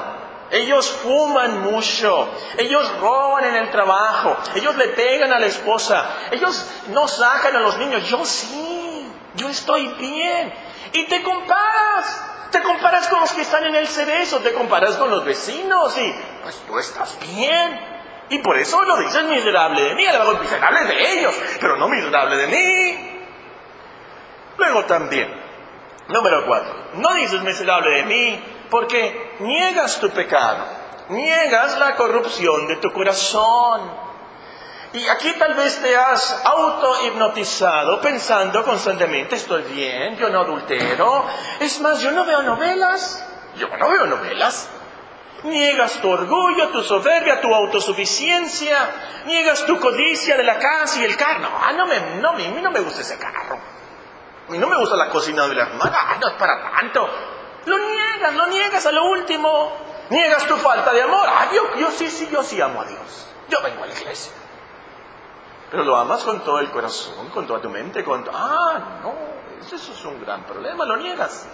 ellos 0.52 0.90
fuman 0.90 1.62
mucho, 1.62 2.30
ellos 2.58 3.00
roban 3.02 3.44
en 3.44 3.56
el 3.58 3.70
trabajo, 3.70 4.38
ellos 4.56 4.78
le 4.78 4.88
pegan 4.90 5.34
a 5.34 5.40
la 5.40 5.48
esposa, 5.48 6.10
ellos 6.32 6.66
no 6.94 7.08
sacan 7.10 7.56
a 7.58 7.60
los 7.60 7.78
niños, 7.78 8.08
yo 8.08 8.26
sí, 8.26 9.06
yo 9.36 9.50
estoy 9.50 9.90
bien. 10.00 10.54
Y 10.94 11.08
te 11.08 11.22
comparas, 11.22 12.24
te 12.52 12.62
comparas 12.62 13.08
con 13.08 13.20
los 13.20 13.32
que 13.34 13.42
están 13.42 13.66
en 13.66 13.76
el 13.76 13.88
cerezo, 13.88 14.40
te 14.40 14.54
comparas 14.54 14.96
con 14.96 15.10
los 15.10 15.26
vecinos 15.26 15.98
y 15.98 16.14
pues 16.44 16.56
tú 16.68 16.78
estás 16.78 17.18
bien. 17.20 17.98
Y 18.30 18.40
por 18.40 18.58
eso 18.58 18.82
lo 18.84 18.98
dices 18.98 19.24
miserable 19.24 19.82
de 19.82 19.96
mí, 19.96 20.06
a 20.06 20.14
lo 20.14 20.20
mejor 20.20 20.42
miserable 20.42 20.84
de 20.86 21.20
ellos, 21.20 21.36
pero 21.62 21.78
no 21.78 21.88
miserable 21.88 22.36
de 22.38 22.48
mí. 22.48 23.20
Luego 24.58 24.86
también, 24.86 25.34
número 26.10 26.46
cuatro, 26.46 26.74
no 26.96 27.14
dices 27.14 27.42
miserable 27.42 27.92
de 27.92 28.04
mí, 28.04 28.44
porque 28.70 29.36
niegas 29.40 30.00
tu 30.00 30.10
pecado, 30.10 30.66
niegas 31.10 31.78
la 31.78 31.96
corrupción 31.96 32.68
de 32.68 32.78
tu 32.78 32.92
corazón. 32.92 34.07
Y 34.94 35.08
aquí 35.10 35.34
tal 35.34 35.54
vez 35.54 35.82
te 35.82 35.96
has 35.96 36.42
auto-hipnotizado 36.46 38.00
pensando 38.00 38.64
constantemente, 38.64 39.36
estoy 39.36 39.64
bien, 39.64 40.16
yo 40.18 40.30
no 40.30 40.42
adultero. 40.42 41.26
Es 41.60 41.80
más, 41.82 42.00
yo 42.02 42.12
no 42.12 42.26
veo 42.26 42.42
novelas. 42.42 43.24
Yo 43.58 43.68
no 43.78 43.90
veo 43.90 44.06
novelas. 44.06 44.70
Niegas 45.44 46.02
tu 46.02 46.10
orgullo, 46.10 46.70
tu 46.70 46.84
soberbia, 46.84 47.42
tu 47.42 47.54
autosuficiencia. 47.54 48.78
Niegas 49.26 49.66
tu 49.66 49.80
codicia 49.80 50.38
de 50.38 50.44
la 50.44 50.58
casa 50.58 51.00
y 51.00 51.04
el 51.04 51.18
carro. 51.18 51.42
No, 51.42 51.74
no, 51.74 51.86
me, 51.86 52.00
no, 52.22 52.30
a 52.30 52.34
mí 52.34 52.62
no 52.62 52.72
me 52.72 52.80
gusta 52.80 53.02
ese 53.02 53.18
carro. 53.18 53.60
A 54.48 54.52
mí 54.52 54.58
no 54.58 54.68
me 54.68 54.78
gusta 54.78 54.96
la 54.96 55.10
cocina 55.10 55.48
de 55.48 55.56
la 55.56 55.64
hermana. 55.64 56.18
No 56.22 56.28
es 56.30 56.34
para 56.36 56.72
tanto. 56.72 57.10
Lo 57.66 57.78
niegas, 57.78 58.34
lo 58.34 58.48
niegas 58.48 58.86
a 58.86 58.92
lo 58.94 59.06
último. 59.10 59.74
Niegas 60.10 60.46
tu 60.48 60.56
falta 60.56 60.94
de 60.94 61.02
amor. 61.02 61.28
Ah, 61.28 61.48
yo, 61.54 61.76
yo 61.76 61.92
sí, 61.92 62.10
sí, 62.10 62.30
yo 62.32 62.42
sí 62.42 62.62
amo 62.62 62.82
a 62.82 62.86
Dios. 62.86 63.28
Yo 63.50 63.62
vengo 63.62 63.84
a 63.84 63.88
la 63.88 63.94
iglesia. 63.94 64.32
Pero 65.70 65.84
lo 65.84 65.98
amas 65.98 66.24
con 66.24 66.44
todo 66.44 66.60
el 66.60 66.70
corazón, 66.72 67.30
con 67.30 67.46
toda 67.46 67.60
tu 67.62 67.70
mente, 67.70 68.04
con... 68.04 68.26
Ah, 68.32 69.00
no, 69.04 69.14
eso 69.60 69.76
es 69.76 70.06
un 70.06 70.22
gran 70.22 70.44
problema, 70.46 70.86
lo 70.86 70.98
niegas. 70.98 71.48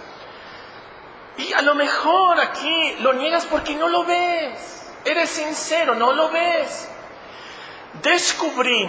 Y 1.36 1.52
a 1.52 1.62
lo 1.62 1.74
mejor 1.74 2.40
aquí 2.40 2.96
lo 3.00 3.12
niegas 3.14 3.46
porque 3.46 3.74
no 3.74 3.88
lo 3.88 4.04
ves. 4.04 4.92
Eres 5.04 5.30
sincero, 5.30 5.94
no 5.96 6.12
lo 6.12 6.30
ves. 6.30 6.88
Descubrí, 8.02 8.88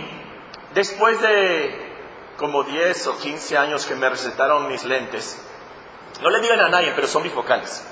después 0.73 1.19
de 1.21 1.93
como 2.37 2.63
10 2.63 3.07
o 3.07 3.17
15 3.17 3.57
años 3.57 3.85
que 3.85 3.95
me 3.95 4.09
recetaron 4.09 4.67
mis 4.67 4.83
lentes, 4.83 5.41
no 6.21 6.29
le 6.29 6.39
digan 6.39 6.59
a 6.59 6.69
nadie, 6.69 6.91
pero 6.95 7.07
son 7.07 7.23
bifocales. 7.23 7.83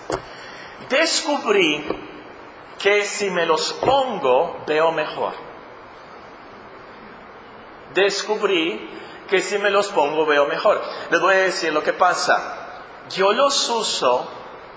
Descubrí 0.90 1.86
que 2.78 3.06
si 3.06 3.30
me 3.30 3.46
los 3.46 3.74
pongo, 3.74 4.63
veo 4.68 4.92
mejor. 4.92 5.34
Descubrí 7.93 8.89
que 9.29 9.41
si 9.41 9.57
me 9.57 9.69
los 9.69 9.88
pongo, 9.89 10.25
veo 10.25 10.45
mejor. 10.45 10.81
Les 11.09 11.19
voy 11.19 11.35
a 11.35 11.39
decir 11.39 11.73
lo 11.73 11.83
que 11.83 11.93
pasa. 11.93 12.57
Yo 13.09 13.33
los 13.33 13.69
uso 13.69 14.29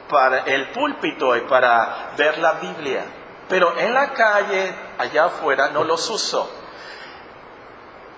para 0.08 0.40
el 0.40 0.70
púlpito 0.70 1.36
y 1.36 1.40
para 1.42 2.12
ver 2.16 2.38
la 2.38 2.54
Biblia, 2.54 3.04
pero 3.48 3.78
en 3.78 3.92
la 3.92 4.12
calle, 4.12 4.74
allá 4.98 5.26
afuera, 5.26 5.70
no 5.70 5.84
los 5.84 6.08
uso 6.10 6.48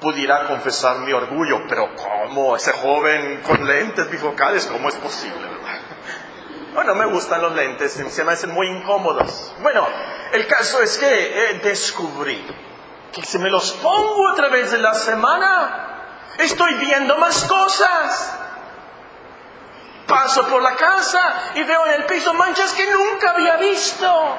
pudiera 0.00 0.46
confesar 0.46 0.98
mi 0.98 1.12
orgullo, 1.12 1.62
pero 1.68 1.90
¿cómo? 1.96 2.56
Ese 2.56 2.72
joven 2.72 3.40
con 3.42 3.66
lentes 3.66 4.10
bifocales, 4.10 4.66
¿cómo 4.66 4.88
es 4.88 4.94
posible? 4.96 5.48
Bueno, 6.74 6.94
me 6.94 7.06
gustan 7.06 7.42
los 7.42 7.54
lentes, 7.54 7.92
se 7.92 8.24
me 8.24 8.32
hacen 8.32 8.50
muy 8.50 8.68
incómodos. 8.68 9.52
Bueno, 9.60 9.86
el 10.32 10.46
caso 10.46 10.80
es 10.82 10.98
que 10.98 11.06
eh, 11.06 11.60
descubrí 11.62 12.44
que 13.12 13.22
si 13.22 13.38
me 13.38 13.50
los 13.50 13.72
pongo 13.72 14.28
a 14.28 14.34
través 14.34 14.70
de 14.70 14.78
la 14.78 14.94
semana, 14.94 16.34
estoy 16.38 16.74
viendo 16.74 17.16
más 17.18 17.44
cosas. 17.44 18.34
Paso 20.06 20.46
por 20.48 20.62
la 20.62 20.74
casa 20.74 21.20
y 21.54 21.62
veo 21.64 21.86
en 21.86 21.92
el 21.92 22.04
piso 22.06 22.32
manchas 22.34 22.72
que 22.72 22.90
nunca 22.90 23.30
había 23.32 23.56
visto. 23.56 24.36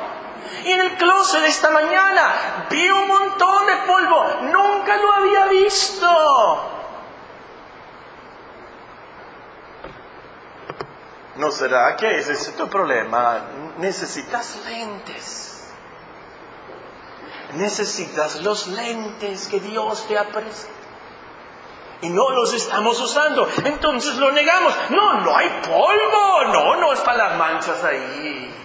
Y 0.64 0.72
en 0.72 0.82
el 0.82 0.98
closet 0.98 1.44
esta 1.46 1.70
mañana 1.70 2.68
vi 2.70 2.90
un 2.90 3.08
montón 3.08 3.66
de 3.68 3.76
polvo, 3.86 4.26
nunca 4.52 4.98
lo 4.98 5.14
había 5.14 5.46
visto. 5.46 6.76
¿No 11.36 11.52
será 11.52 11.96
que 11.96 12.18
ese 12.18 12.34
es 12.34 12.56
tu 12.56 12.68
problema? 12.68 13.42
Necesitas 13.78 14.58
lentes. 14.66 15.59
Necesitas 17.54 18.42
los 18.42 18.68
lentes 18.68 19.48
que 19.48 19.60
Dios 19.60 20.06
te 20.08 20.18
ha. 20.18 20.28
Y 22.02 22.10
no 22.10 22.30
los 22.30 22.54
estamos 22.54 23.00
usando. 23.02 23.50
Entonces 23.66 24.16
lo 24.16 24.32
negamos. 24.32 24.74
No, 24.90 25.22
no 25.22 25.36
hay 25.36 25.50
polvo. 25.68 26.44
No, 26.54 26.76
no 26.76 26.94
es 26.94 27.00
para 27.02 27.30
las 27.30 27.38
manchas 27.38 27.84
ahí. 27.84 28.56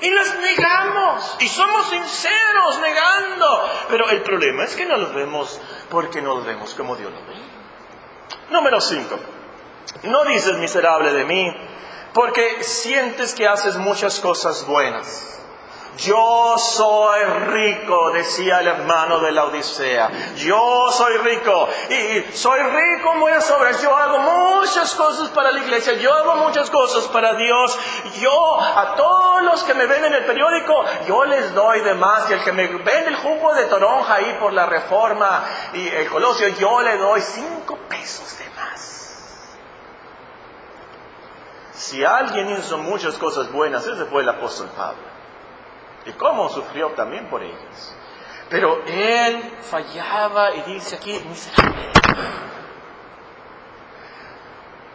Y 0.00 0.10
las 0.10 0.36
negamos. 0.36 1.36
Y 1.40 1.48
somos 1.48 1.90
sinceros 1.90 2.80
negando. 2.80 3.68
Pero 3.88 4.08
el 4.10 4.22
problema 4.22 4.64
es 4.64 4.76
que 4.76 4.86
no 4.86 4.96
los 4.96 5.12
vemos 5.12 5.60
porque 5.90 6.22
no 6.22 6.36
los 6.36 6.46
vemos 6.46 6.74
como 6.74 6.96
Dios 6.96 7.12
lo 7.12 7.20
ve. 7.26 7.34
Número 8.50 8.80
5. 8.80 9.18
No 10.04 10.24
dices 10.24 10.56
miserable 10.56 11.12
de 11.12 11.24
mí 11.24 11.54
porque 12.14 12.62
sientes 12.62 13.34
que 13.34 13.46
haces 13.46 13.76
muchas 13.76 14.20
cosas 14.20 14.66
buenas. 14.66 15.43
Yo 15.98 16.56
soy 16.58 17.22
rico, 17.24 18.10
decía 18.10 18.58
el 18.60 18.66
hermano 18.66 19.20
de 19.20 19.30
la 19.30 19.44
Odisea. 19.44 20.34
Yo 20.34 20.90
soy 20.90 21.18
rico 21.18 21.68
y 21.88 22.36
soy 22.36 22.60
rico 22.60 23.12
en 23.12 23.20
buenas 23.20 23.48
obras. 23.52 23.80
Yo 23.80 23.94
hago 23.94 24.18
muchas 24.18 24.92
cosas 24.94 25.28
para 25.30 25.52
la 25.52 25.60
iglesia. 25.60 25.92
Yo 25.94 26.12
hago 26.12 26.34
muchas 26.36 26.68
cosas 26.68 27.04
para 27.08 27.34
Dios. 27.34 27.78
Yo 28.20 28.60
a 28.60 28.96
todos 28.96 29.42
los 29.44 29.62
que 29.62 29.74
me 29.74 29.86
ven 29.86 30.04
en 30.04 30.14
el 30.14 30.24
periódico, 30.24 30.84
yo 31.06 31.24
les 31.26 31.54
doy 31.54 31.80
de 31.82 31.94
más. 31.94 32.28
Y 32.28 32.32
el 32.32 32.42
que 32.42 32.52
me 32.52 32.66
ven 32.66 33.06
el 33.06 33.16
jugo 33.16 33.54
de 33.54 33.66
toronja 33.66 34.14
ahí 34.14 34.36
por 34.40 34.52
la 34.52 34.66
reforma 34.66 35.44
y 35.74 35.86
el 35.86 36.08
colosio, 36.08 36.48
yo 36.48 36.82
le 36.82 36.98
doy 36.98 37.20
cinco 37.20 37.78
pesos 37.88 38.36
de 38.38 38.50
más. 38.56 38.90
Si 41.72 42.04
alguien 42.04 42.50
hizo 42.50 42.78
muchas 42.78 43.16
cosas 43.16 43.52
buenas, 43.52 43.86
ese 43.86 44.06
fue 44.06 44.22
el 44.22 44.28
apóstol 44.28 44.68
Pablo 44.76 45.14
y 46.06 46.12
cómo 46.12 46.48
sufrió 46.48 46.90
también 46.90 47.28
por 47.28 47.42
ellos. 47.42 47.94
Pero 48.50 48.82
él 48.86 49.52
fallaba 49.62 50.54
y 50.54 50.62
dice 50.62 50.96
aquí, 50.96 51.18
miserable. 51.28 51.90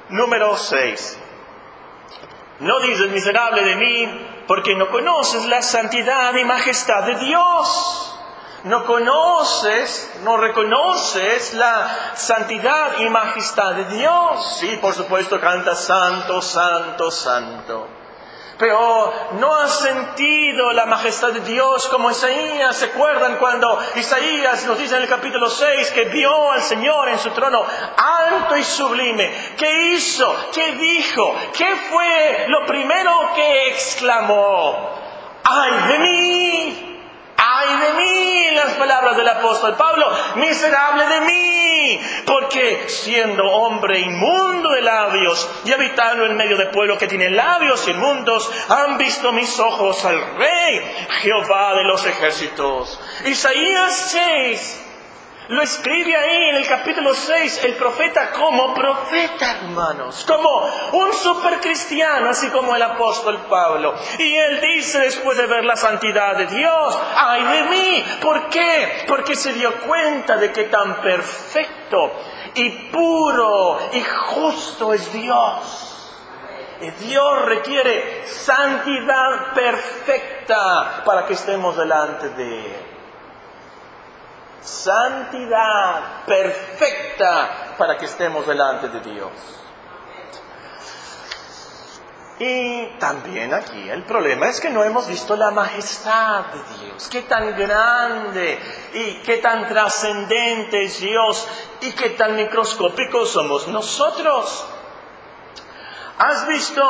Número 0.09 0.55
6. 0.55 1.19
No 2.59 2.79
dices 2.79 3.09
miserable 3.11 3.63
de 3.63 3.75
mí 3.75 4.27
porque 4.47 4.75
no 4.75 4.89
conoces 4.89 5.45
la 5.45 5.61
santidad 5.61 6.33
y 6.35 6.43
majestad 6.43 7.03
de 7.03 7.15
Dios. 7.15 8.05
No 8.65 8.85
conoces, 8.85 10.19
no 10.23 10.35
reconoces 10.35 11.53
la 11.53 12.15
santidad 12.15 12.99
y 12.99 13.09
majestad 13.09 13.73
de 13.73 13.85
Dios. 13.97 14.57
Sí, 14.59 14.77
por 14.81 14.93
supuesto, 14.93 15.39
canta 15.39 15.75
santo, 15.75 16.41
santo, 16.41 17.09
santo 17.09 17.98
pero 18.59 19.13
no 19.39 19.55
ha 19.55 19.69
sentido 19.69 20.73
la 20.73 20.85
majestad 20.85 21.29
de 21.29 21.39
Dios 21.39 21.87
como 21.87 22.11
Isaías. 22.11 22.75
¿Se 22.75 22.87
acuerdan 22.87 23.37
cuando 23.37 23.79
Isaías 23.95 24.65
nos 24.65 24.77
dice 24.77 24.97
en 24.97 25.03
el 25.03 25.07
capítulo 25.07 25.49
6 25.49 25.91
que 25.91 26.05
vio 26.05 26.51
al 26.51 26.61
Señor 26.61 27.07
en 27.07 27.19
su 27.19 27.29
trono 27.29 27.65
alto 27.95 28.57
y 28.57 28.63
sublime? 28.65 29.31
¿Qué 29.57 29.93
hizo? 29.93 30.35
¿Qué 30.53 30.73
dijo? 30.73 31.33
¿Qué 31.57 31.73
fue 31.89 32.47
lo 32.49 32.65
primero 32.65 33.31
que 33.33 33.69
exclamó? 33.69 34.89
¡Ay 35.45 35.71
de 35.87 35.99
mí! 35.99 36.98
¡Ay 37.51 37.75
de 37.77 37.93
mí! 37.93 38.55
Las 38.55 38.75
palabras 38.75 39.17
del 39.17 39.27
apóstol 39.27 39.75
Pablo, 39.75 40.05
miserable 40.35 41.05
de 41.07 41.21
mí 41.21 41.39
porque 42.25 42.89
siendo 42.89 43.43
hombre 43.43 43.99
inmundo 43.99 44.69
de 44.69 44.81
labios 44.81 45.49
y 45.65 45.71
habitando 45.71 46.25
en 46.25 46.37
medio 46.37 46.57
de 46.57 46.67
pueblo 46.67 46.97
que 46.97 47.07
tiene 47.07 47.29
labios 47.29 47.87
inmundos, 47.87 48.49
han 48.69 48.97
visto 48.97 49.31
mis 49.31 49.59
ojos 49.59 50.03
al 50.05 50.35
Rey, 50.35 50.81
Jehová 51.21 51.75
de 51.75 51.83
los 51.85 52.05
ejércitos. 52.05 52.99
Isaías 53.25 54.09
6 54.11 54.88
lo 55.49 55.63
escribe 55.63 56.15
ahí 56.15 56.49
en 56.49 56.55
el 56.57 56.67
capítulo 56.67 57.11
6 57.13 57.65
el 57.65 57.75
profeta 57.75 58.29
como 58.31 58.71
profeta, 58.71 59.57
hermanos, 59.57 60.23
como 60.27 60.47
un 60.93 61.11
supercristiano, 61.11 62.29
así 62.29 62.49
como 62.49 62.75
el 62.75 62.81
apóstol 62.83 63.47
Pablo. 63.49 63.95
Y 64.19 64.35
él 64.35 64.61
dice 64.61 64.99
después 64.99 65.37
de 65.37 65.47
ver 65.47 65.65
la 65.65 65.75
santidad 65.75 66.37
de 66.37 66.45
Dios, 66.45 66.99
ay 67.15 67.43
de 67.43 67.63
mí, 67.63 68.05
¿por 68.21 68.49
qué? 68.49 69.05
Porque 69.07 69.35
se 69.35 69.53
dio 69.53 69.73
cuenta 69.81 70.37
de 70.37 70.51
que 70.51 70.65
tan 70.65 71.01
perfecto 71.01 72.11
y 72.53 72.69
puro 72.91 73.79
y 73.91 74.03
justo 74.03 74.93
es 74.93 75.11
Dios. 75.11 75.95
Dios 76.99 77.45
requiere 77.45 78.23
santidad 78.27 79.53
perfecta 79.55 81.01
para 81.03 81.25
que 81.25 81.33
estemos 81.33 81.75
delante 81.75 82.29
de 82.29 82.65
Él 82.67 82.88
santidad 84.61 86.25
perfecta 86.25 87.75
para 87.77 87.97
que 87.97 88.05
estemos 88.05 88.45
delante 88.45 88.89
de 88.89 88.99
Dios. 89.01 89.31
Y 92.39 92.97
también 92.99 93.53
aquí 93.53 93.89
el 93.89 94.03
problema 94.03 94.47
es 94.47 94.61
que 94.61 94.69
no 94.69 94.81
hemos 94.85 95.09
visto 95.09 95.35
la 95.35 95.51
majestad 95.51 96.45
de 96.45 96.85
Dios, 96.85 97.09
qué 97.09 97.23
tan 97.23 97.57
grande 97.57 98.57
y 98.93 99.15
qué 99.23 99.37
tan 99.37 99.67
trascendente 99.67 100.85
es 100.85 101.01
Dios 101.01 101.45
y 101.81 101.91
qué 101.91 102.11
tan 102.11 102.37
microscópicos 102.37 103.31
somos 103.31 103.67
nosotros. 103.67 104.65
¿Has 106.17 106.47
visto 106.47 106.81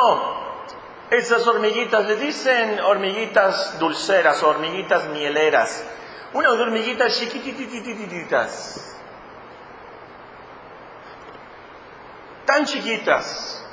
esas 1.10 1.44
hormiguitas? 1.48 2.06
Le 2.06 2.14
dicen 2.14 2.78
hormiguitas 2.80 3.76
dulceras, 3.80 4.44
hormiguitas 4.44 5.06
mieleras 5.06 5.84
unas 6.32 6.52
hormiguitas 6.52 7.18
chiquitititas, 7.18 8.96
tan 12.46 12.64
chiquitas 12.66 13.64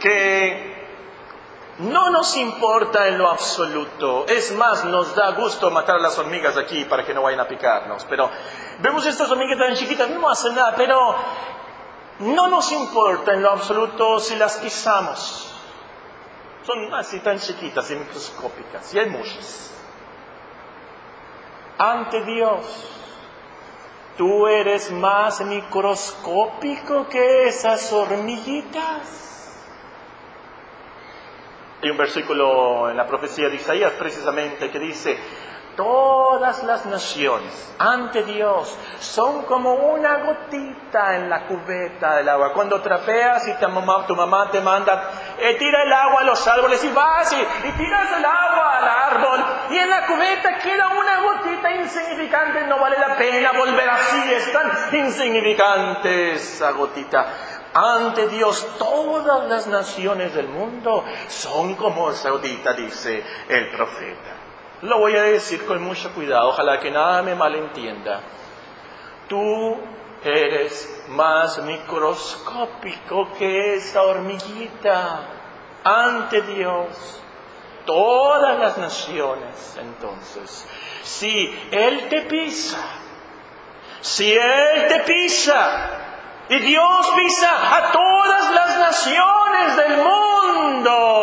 que 0.00 0.76
no 1.78 2.10
nos 2.10 2.36
importa 2.36 3.06
en 3.08 3.18
lo 3.18 3.30
absoluto. 3.30 4.26
Es 4.26 4.52
más, 4.52 4.84
nos 4.84 5.14
da 5.14 5.32
gusto 5.32 5.70
matar 5.70 5.96
a 5.96 6.00
las 6.00 6.18
hormigas 6.18 6.56
aquí 6.56 6.84
para 6.84 7.04
que 7.04 7.12
no 7.12 7.22
vayan 7.22 7.40
a 7.40 7.48
picarnos. 7.48 8.04
Pero 8.06 8.30
vemos 8.80 9.04
estas 9.04 9.30
hormigas 9.30 9.58
tan 9.58 9.74
chiquitas, 9.74 10.08
no 10.08 10.28
hacen 10.28 10.54
nada, 10.54 10.74
pero 10.74 11.16
no 12.20 12.48
nos 12.48 12.72
importa 12.72 13.34
en 13.34 13.42
lo 13.42 13.50
absoluto 13.50 14.20
si 14.20 14.36
las 14.36 14.56
pisamos. 14.56 15.52
Son 16.64 16.94
así 16.94 17.20
tan 17.20 17.38
chiquitas 17.38 17.90
y 17.90 17.96
microscópicas, 17.96 18.92
y 18.94 18.98
hay 18.98 19.10
muchas 19.10 19.75
ante 21.78 22.22
Dios. 22.24 22.92
Tú 24.16 24.46
eres 24.46 24.90
más 24.90 25.40
microscópico 25.42 27.06
que 27.08 27.48
esas 27.48 27.92
hormiguitas. 27.92 29.26
Hay 31.82 31.90
un 31.90 31.98
versículo 31.98 32.90
en 32.90 32.96
la 32.96 33.06
profecía 33.06 33.48
de 33.50 33.56
Isaías 33.56 33.92
precisamente 33.98 34.70
que 34.70 34.78
dice, 34.78 35.18
todas 35.76 36.64
las 36.64 36.86
naciones 36.86 37.74
ante 37.78 38.22
Dios 38.22 38.76
son 38.98 39.42
como 39.42 39.74
una 39.74 40.24
gotita 40.24 41.16
en 41.16 41.28
la 41.28 41.46
cubeta 41.46 42.16
del 42.16 42.30
agua. 42.30 42.54
Cuando 42.54 42.80
trapeas 42.80 43.46
y 43.46 43.54
tu 43.54 43.68
mamá, 43.68 44.06
tu 44.06 44.16
mamá 44.16 44.50
te 44.50 44.62
manda, 44.62 45.10
eh, 45.38 45.54
tira 45.58 45.82
el 45.82 45.92
agua 45.92 46.20
a 46.20 46.24
los 46.24 46.46
árboles 46.46 46.82
y 46.84 46.88
vas 46.88 47.32
y, 47.32 47.68
y 47.68 47.72
tiras 47.72 48.18
el 48.18 48.24
agua 48.24 48.78
al 48.78 48.88
árbol 48.88 49.44
y 49.70 49.76
en 49.76 49.90
la 49.90 50.06
cubeta 50.06 50.58
queda 50.58 50.88
una 50.88 51.20
gotita 51.20 51.70
insignificante, 51.72 52.66
no 52.66 52.78
vale 52.78 52.98
la 52.98 53.16
pena 53.16 53.52
volver 53.52 53.88
así, 53.88 54.32
es 54.32 54.52
tan 54.52 54.70
insignificante 54.92 56.32
esa 56.32 56.70
gotita. 56.72 57.26
Ante 57.74 58.28
Dios 58.28 58.66
todas 58.78 59.48
las 59.48 59.66
naciones 59.66 60.34
del 60.34 60.48
mundo 60.48 61.04
son 61.28 61.74
como 61.74 62.10
esa 62.10 62.30
gotita, 62.30 62.72
dice 62.72 63.22
el 63.48 63.70
profeta. 63.70 64.34
Lo 64.82 64.98
voy 64.98 65.16
a 65.16 65.22
decir 65.22 65.66
con 65.66 65.82
mucho 65.82 66.12
cuidado, 66.14 66.48
ojalá 66.48 66.80
que 66.80 66.90
nada 66.90 67.22
me 67.22 67.34
malentienda. 67.34 68.20
Tú 69.28 69.76
eres 70.26 71.04
más 71.08 71.58
microscópico 71.58 73.32
que 73.38 73.76
esa 73.76 74.02
hormiguita 74.02 75.20
ante 75.84 76.42
Dios. 76.42 77.22
Todas 77.84 78.58
las 78.58 78.78
naciones, 78.78 79.76
entonces, 79.80 80.66
si 81.04 81.56
Él 81.70 82.08
te 82.08 82.22
pisa, 82.22 82.84
si 84.00 84.32
Él 84.32 84.88
te 84.88 85.00
pisa, 85.00 86.02
y 86.48 86.58
Dios 86.60 87.08
pisa 87.16 87.76
a 87.76 87.92
todas 87.92 88.50
las 88.52 88.78
naciones 88.78 89.76
del 89.76 89.96
mundo 89.98 90.35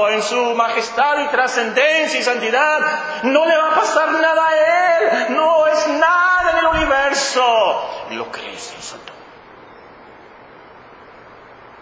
en 0.10 0.22
su 0.22 0.56
majestad 0.56 1.20
y 1.20 1.28
trascendencia 1.28 2.20
y 2.20 2.24
santidad. 2.24 2.80
No 3.24 3.46
le 3.46 3.58
va 3.58 3.72
a 3.72 3.76
pasar 3.76 4.12
nada 4.12 4.48
a 4.48 4.56
Él. 4.56 5.36
No 5.36 5.68
es 5.68 5.88
nada 5.88 6.52
en 6.52 6.58
el 6.58 6.66
universo. 6.68 7.90
¿Lo 8.12 8.32
crees 8.32 8.74
tú? 8.92 9.14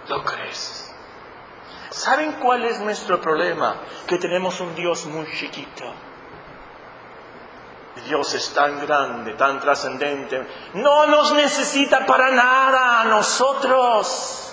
¿Lo 0.07 0.23
crees? 0.23 0.93
¿Saben 1.89 2.33
cuál 2.33 2.65
es 2.65 2.79
nuestro 2.79 3.19
problema? 3.21 3.75
Que 4.07 4.17
tenemos 4.17 4.59
un 4.59 4.73
Dios 4.75 5.05
muy 5.05 5.25
chiquito. 5.37 5.85
Dios 8.07 8.33
es 8.33 8.53
tan 8.53 8.79
grande, 8.79 9.33
tan 9.33 9.59
trascendente. 9.59 10.47
No 10.73 11.05
nos 11.07 11.33
necesita 11.33 12.05
para 12.05 12.31
nada 12.31 13.01
a 13.01 13.05
nosotros. 13.05 14.50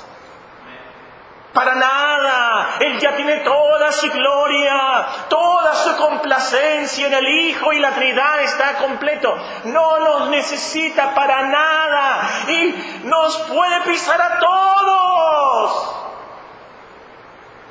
Para 1.53 1.75
nada. 1.75 2.77
Él 2.81 2.99
ya 2.99 3.17
tiene 3.17 3.39
toda 3.39 3.91
su 3.93 4.11
gloria, 4.11 5.07
toda 5.29 5.75
su 5.75 5.97
complacencia 5.97 7.07
en 7.07 7.15
el 7.15 7.27
Hijo 7.27 7.73
y 7.73 7.79
la 7.81 7.93
Trinidad 7.93 8.43
está 8.43 8.75
completo. 8.75 9.35
No 9.65 9.99
nos 9.99 10.29
necesita 10.29 11.15
para 11.15 11.49
nada 11.49 12.29
y 12.49 13.03
nos 13.05 13.37
puede 13.39 13.81
pisar 13.83 14.21
a 14.21 14.39
todos. 14.39 15.95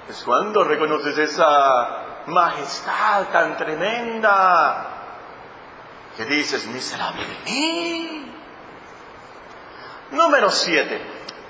Es 0.10 0.24
cuando 0.24 0.64
reconoces 0.64 1.18
esa 1.18 2.24
majestad 2.28 3.26
tan 3.32 3.58
tremenda 3.58 4.88
que 6.16 6.26
dices, 6.26 6.66
miserable 6.68 7.26
de 7.26 7.52
mí. 7.52 8.34
Número 10.12 10.50
siete, 10.50 11.02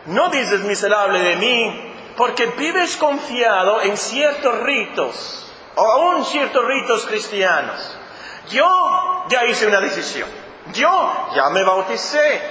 no 0.07 0.29
dices 0.29 0.61
miserable 0.61 1.19
de 1.19 1.35
mí 1.37 1.93
porque 2.17 2.47
vives 2.47 2.97
confiado 2.97 3.82
en 3.82 3.95
ciertos 3.95 4.60
ritos, 4.60 5.51
o 5.75 5.82
aún 5.82 6.25
ciertos 6.25 6.65
ritos 6.65 7.06
cristianos. 7.06 7.97
Yo 8.49 9.25
ya 9.30 9.45
hice 9.45 9.67
una 9.67 9.80
decisión. 9.80 10.27
Yo 10.73 11.30
ya 11.34 11.49
me 11.51 11.63
bauticé, 11.63 12.41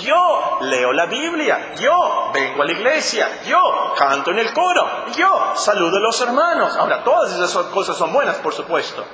yo 0.00 0.58
leo 0.62 0.94
la 0.94 1.04
Biblia, 1.04 1.74
yo 1.74 2.30
vengo 2.32 2.62
a 2.62 2.64
la 2.64 2.72
iglesia, 2.72 3.42
yo 3.46 3.92
canto 3.98 4.30
en 4.30 4.38
el 4.38 4.54
coro, 4.54 5.04
yo 5.14 5.52
saludo 5.56 5.98
a 5.98 6.00
los 6.00 6.18
hermanos. 6.22 6.74
Ahora, 6.76 7.04
todas 7.04 7.32
esas 7.32 7.66
cosas 7.66 7.98
son 7.98 8.14
buenas, 8.14 8.36
por 8.36 8.54
supuesto 8.54 9.04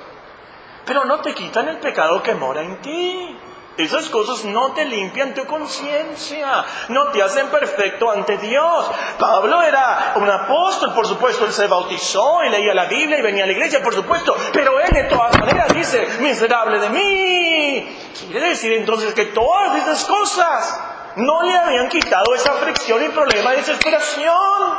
pero 0.85 1.05
no 1.05 1.21
te 1.21 1.33
quitan 1.33 1.67
el 1.69 1.77
pecado 1.77 2.21
que 2.21 2.33
mora 2.33 2.61
en 2.61 2.81
ti. 2.81 3.37
Esas 3.75 4.09
cosas 4.09 4.45
no 4.45 4.73
te 4.73 4.85
limpian 4.85 5.33
tu 5.33 5.45
conciencia, 5.45 6.63
no 6.89 7.07
te 7.07 7.23
hacen 7.23 7.47
perfecto 7.47 8.11
ante 8.11 8.37
Dios. 8.37 8.85
Pablo 9.17 9.63
era 9.63 10.13
un 10.15 10.29
apóstol, 10.29 10.93
por 10.93 11.07
supuesto, 11.07 11.45
él 11.45 11.51
se 11.51 11.65
bautizó 11.65 12.43
y 12.43 12.49
leía 12.49 12.75
la 12.75 12.85
Biblia 12.85 13.17
y 13.17 13.23
venía 13.23 13.45
a 13.45 13.47
la 13.47 13.53
iglesia, 13.53 13.81
por 13.81 13.95
supuesto, 13.95 14.35
pero 14.53 14.79
él 14.79 14.91
de 14.91 15.05
todas 15.05 15.39
maneras 15.39 15.73
dice, 15.73 16.07
miserable 16.19 16.79
de 16.79 16.89
mí. 16.89 17.97
Quiere 18.29 18.49
decir 18.49 18.73
entonces 18.73 19.15
que 19.15 19.25
todas 19.25 19.75
esas 19.77 20.05
cosas 20.05 20.79
no 21.15 21.41
le 21.41 21.57
habían 21.57 21.89
quitado 21.89 22.35
esa 22.35 22.53
fricción 22.53 23.03
y 23.03 23.09
problema 23.09 23.51
de 23.51 23.57
desesperación. 23.57 24.77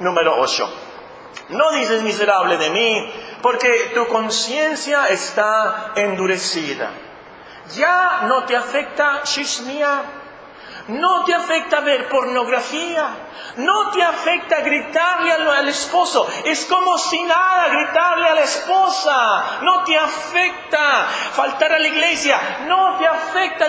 Número 0.00 0.40
8. 0.40 0.74
No 1.50 1.70
dices 1.72 2.02
miserable 2.02 2.56
de 2.56 2.70
mí, 2.70 3.12
porque 3.42 3.92
tu 3.94 4.06
conciencia 4.06 5.08
está 5.08 5.92
endurecida. 5.96 7.03
Ya 7.72 8.22
no 8.28 8.44
te 8.44 8.56
afecta 8.56 9.22
chismia, 9.22 10.02
no 10.88 11.24
te 11.24 11.34
afecta 11.34 11.80
ver 11.80 12.08
pornografía, 12.08 13.08
no 13.56 13.90
te 13.90 14.02
afecta 14.02 14.60
gritarle 14.60 15.32
al, 15.32 15.68
esposo, 15.68 16.28
es 16.44 16.66
como 16.66 16.98
si 16.98 17.22
nada 17.22 17.68
gritarle 17.68 18.28
a 18.28 18.34
la 18.34 18.42
esposa, 18.42 19.44
no 19.62 19.82
te 19.84 19.96
afecta 19.96 21.06
faltar 21.32 21.72
a 21.72 21.78
la 21.78 21.88
iglesia, 21.88 22.38
no 22.66 22.98
te 22.98 23.06
afecta 23.06 23.66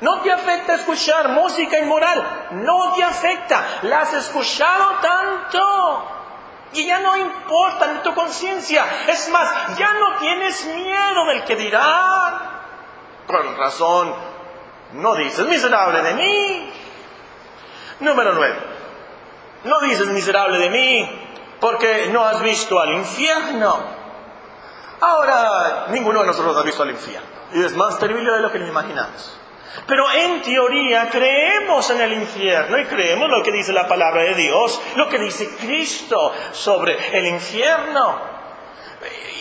No 0.00 0.20
te 0.20 0.32
afecta 0.32 0.74
escuchar 0.74 1.28
música 1.28 1.78
inmoral. 1.78 2.48
No 2.50 2.92
te 2.94 3.04
afecta. 3.04 3.64
La 3.82 4.00
has 4.00 4.12
escuchado 4.14 4.98
tanto. 5.00 5.60
Y 6.72 6.86
ya 6.86 6.98
no 6.98 7.16
importa 7.16 7.84
en 7.84 8.02
tu 8.02 8.12
conciencia. 8.12 8.84
Es 9.06 9.28
más, 9.28 9.78
ya 9.78 9.92
no 9.92 10.16
tienes 10.18 10.64
miedo 10.64 11.24
del 11.26 11.44
que 11.44 11.54
dirán. 11.54 12.51
Con 13.26 13.56
razón, 13.56 14.14
no 14.94 15.14
dices 15.14 15.46
miserable 15.46 16.02
de 16.02 16.14
mí. 16.14 16.72
Número 18.00 18.34
nueve. 18.34 18.56
No 19.64 19.80
dices 19.80 20.08
miserable 20.08 20.58
de 20.58 20.70
mí 20.70 21.28
porque 21.60 22.08
no 22.12 22.24
has 22.24 22.42
visto 22.42 22.80
al 22.80 22.92
infierno. 22.92 23.78
Ahora, 25.00 25.86
ninguno 25.90 26.20
de 26.20 26.26
nosotros 26.26 26.56
ha 26.56 26.62
visto 26.62 26.82
al 26.82 26.90
infierno. 26.90 27.28
Y 27.54 27.62
es 27.62 27.74
más 27.76 27.98
terrible 27.98 28.32
de 28.32 28.40
lo 28.40 28.50
que 28.50 28.58
nos 28.58 28.68
imaginamos. 28.68 29.38
Pero 29.86 30.10
en 30.10 30.42
teoría 30.42 31.08
creemos 31.10 31.88
en 31.90 32.00
el 32.00 32.12
infierno 32.12 32.78
y 32.78 32.86
creemos 32.86 33.28
lo 33.28 33.42
que 33.42 33.52
dice 33.52 33.72
la 33.72 33.86
palabra 33.86 34.22
de 34.22 34.34
Dios, 34.34 34.80
lo 34.96 35.08
que 35.08 35.18
dice 35.18 35.48
Cristo 35.56 36.32
sobre 36.52 37.18
el 37.18 37.26
infierno. 37.26 38.31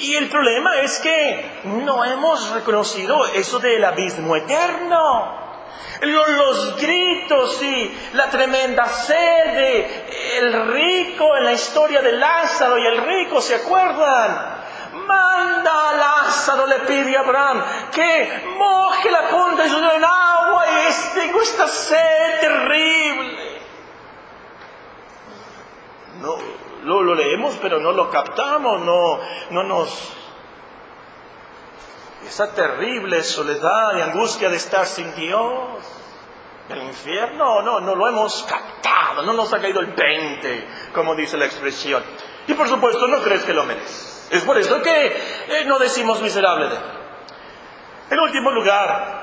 Y 0.01 0.15
el 0.15 0.29
problema 0.29 0.81
es 0.81 0.99
que 0.99 1.61
no 1.63 2.03
hemos 2.03 2.49
reconocido 2.51 3.25
eso 3.27 3.59
del 3.59 3.83
abismo 3.83 4.35
eterno. 4.35 5.39
Los 6.01 6.75
gritos 6.77 7.61
y 7.61 7.97
la 8.13 8.29
tremenda 8.29 8.87
sed 8.87 9.85
el 10.37 10.67
rico 10.73 11.37
en 11.37 11.43
la 11.43 11.53
historia 11.53 12.01
de 12.01 12.13
Lázaro 12.13 12.77
y 12.79 12.87
el 12.87 13.05
rico, 13.05 13.39
¿se 13.39 13.55
acuerdan? 13.55 14.61
Manda 14.93 15.89
a 15.89 15.93
Lázaro, 15.93 16.65
le 16.65 16.79
pide 16.79 17.15
a 17.15 17.19
Abraham, 17.21 17.63
que 17.93 18.43
moje 18.57 19.11
la 19.11 19.27
punta 19.29 19.63
de 19.63 19.69
su 19.69 19.77
en 19.77 20.03
agua 20.03 20.65
y 20.67 21.19
tengo 21.19 21.41
esta 21.41 21.67
sed 21.67 22.39
terrible. 22.39 23.61
No, 26.21 27.01
lo, 27.01 27.15
leemos, 27.15 27.57
pero 27.61 27.79
no 27.79 27.91
lo 27.91 28.09
captamos, 28.09 28.81
no, 28.81 29.19
no 29.49 29.63
nos... 29.63 30.13
Esa 32.25 32.53
terrible 32.53 33.23
soledad 33.23 33.97
y 33.97 34.01
angustia 34.01 34.49
de 34.49 34.57
estar 34.57 34.85
sin 34.85 35.13
Dios. 35.15 35.83
El 36.69 36.83
infierno, 36.83 37.61
no, 37.63 37.79
no 37.79 37.95
lo 37.95 38.07
hemos 38.07 38.43
captado, 38.43 39.23
no 39.23 39.33
nos 39.33 39.51
ha 39.51 39.59
caído 39.59 39.79
el 39.79 39.93
20, 39.93 40.67
como 40.93 41.15
dice 41.15 41.37
la 41.37 41.45
expresión. 41.45 42.03
Y 42.47 42.53
por 42.53 42.67
supuesto 42.69 43.07
no 43.07 43.21
crees 43.21 43.43
que 43.43 43.53
lo 43.53 43.63
mereces. 43.63 44.29
Es 44.31 44.43
por 44.43 44.57
eso 44.57 44.81
que 44.81 45.07
eh, 45.07 45.65
no 45.65 45.79
decimos 45.79 46.21
miserable 46.21 46.69
de 46.69 46.75
mí. 46.79 46.85
En 48.11 48.19
último 48.19 48.51
lugar, 48.51 49.21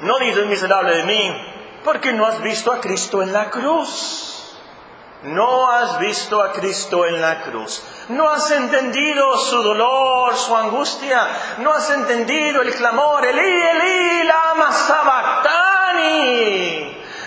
no 0.00 0.18
dices 0.18 0.46
miserable 0.46 0.96
de 0.96 1.04
mí 1.04 1.52
porque 1.84 2.12
no 2.12 2.26
has 2.26 2.42
visto 2.42 2.72
a 2.72 2.80
Cristo 2.80 3.22
en 3.22 3.32
la 3.32 3.48
cruz. 3.50 4.25
No 5.22 5.70
has 5.70 5.98
visto 5.98 6.42
a 6.42 6.52
Cristo 6.52 7.06
en 7.06 7.20
la 7.20 7.42
cruz. 7.42 7.82
No 8.10 8.28
has 8.28 8.50
entendido 8.50 9.38
su 9.38 9.62
dolor, 9.62 10.36
su 10.36 10.54
angustia. 10.54 11.26
No 11.58 11.72
has 11.72 11.88
entendido 11.90 12.62
el 12.62 12.74
clamor, 12.74 13.24
Elí, 13.26 13.40
Elí, 13.40 14.24
lama 14.24 14.72
sabactani. 14.72 15.76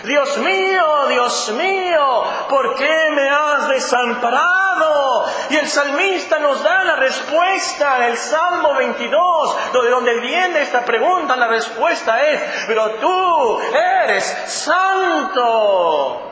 Dios 0.04 0.38
mío, 0.38 1.06
Dios 1.08 1.50
mío, 1.50 2.24
¿por 2.48 2.74
qué 2.76 3.10
me 3.10 3.28
has 3.28 3.68
desamparado? 3.68 5.26
Y 5.50 5.56
el 5.56 5.68
salmista 5.68 6.38
nos 6.38 6.62
da 6.62 6.84
la 6.84 6.96
respuesta 6.96 7.98
en 7.98 8.04
el 8.04 8.16
Salmo 8.16 8.74
22, 8.76 9.72
de 9.72 9.90
donde 9.90 10.20
viene 10.20 10.62
esta 10.62 10.86
pregunta, 10.86 11.36
la 11.36 11.48
respuesta 11.48 12.18
es, 12.22 12.40
pero 12.66 12.92
tú 12.92 13.60
eres 13.74 14.24
santo. 14.46 16.29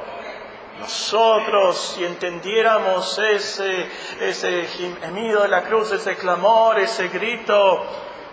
Nosotros, 0.81 1.95
si 1.95 2.05
entendiéramos 2.05 3.19
ese, 3.19 3.91
ese 4.21 4.65
gemido 5.01 5.43
de 5.43 5.49
la 5.49 5.63
cruz, 5.63 5.91
ese 5.93 6.17
clamor, 6.17 6.79
ese 6.79 7.09
grito, 7.09 7.83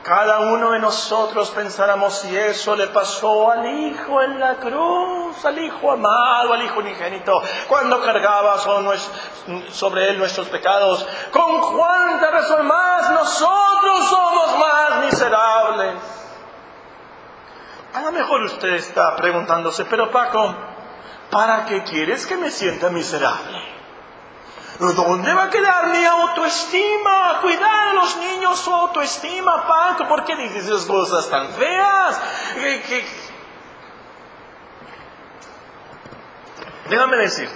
cada 0.06 0.42
uno 0.42 0.70
de 0.70 0.80
nosotros 0.80 1.50
pensáramos 1.50 2.20
si 2.20 2.38
eso 2.38 2.76
le 2.76 2.86
pasó 2.88 3.50
al 3.50 3.66
Hijo 3.66 4.22
en 4.22 4.40
la 4.40 4.58
cruz, 4.58 5.44
al 5.44 5.58
Hijo 5.58 5.92
amado, 5.92 6.54
al 6.54 6.62
Hijo 6.62 6.78
unigénito, 6.78 7.42
cuando 7.68 8.00
cargaba 8.04 8.60
sobre 9.72 10.10
él 10.10 10.20
nuestros 10.20 10.48
pecados. 10.50 11.04
¿Con 11.32 11.76
cuánta 11.76 12.30
razón 12.30 12.68
más 12.68 13.10
nosotros 13.10 14.06
somos 14.08 14.60
más 14.60 15.06
miserables? 15.06 15.96
A 17.96 18.02
lo 18.02 18.12
mejor 18.12 18.44
usted 18.44 18.74
está 18.74 19.16
preguntándose, 19.16 19.86
pero 19.86 20.12
Paco, 20.12 20.54
¿para 21.32 21.66
qué 21.66 21.84
quieres 21.84 22.26
que 22.26 22.38
me 22.38 22.52
sienta 22.52 22.90
miserable? 22.90 23.76
¿Dónde 24.80 25.34
va 25.34 25.44
a 25.44 25.50
quedar 25.50 25.88
mi 25.88 26.04
autoestima? 26.04 27.40
Cuidar 27.42 27.90
a 27.90 27.94
los 27.94 28.18
niños 28.18 28.60
su 28.60 28.74
autoestima, 28.74 29.66
Paco. 29.66 30.08
¿Por 30.08 30.26
qué 30.26 30.36
dices 30.36 30.66
esas 30.66 30.86
cosas 30.86 31.30
tan 31.30 31.50
feas? 31.54 32.22
Déjame 36.90 37.18
decir, 37.18 37.50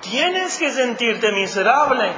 tienes 0.00 0.58
que 0.58 0.72
sentirte 0.72 1.32
miserable, 1.32 2.12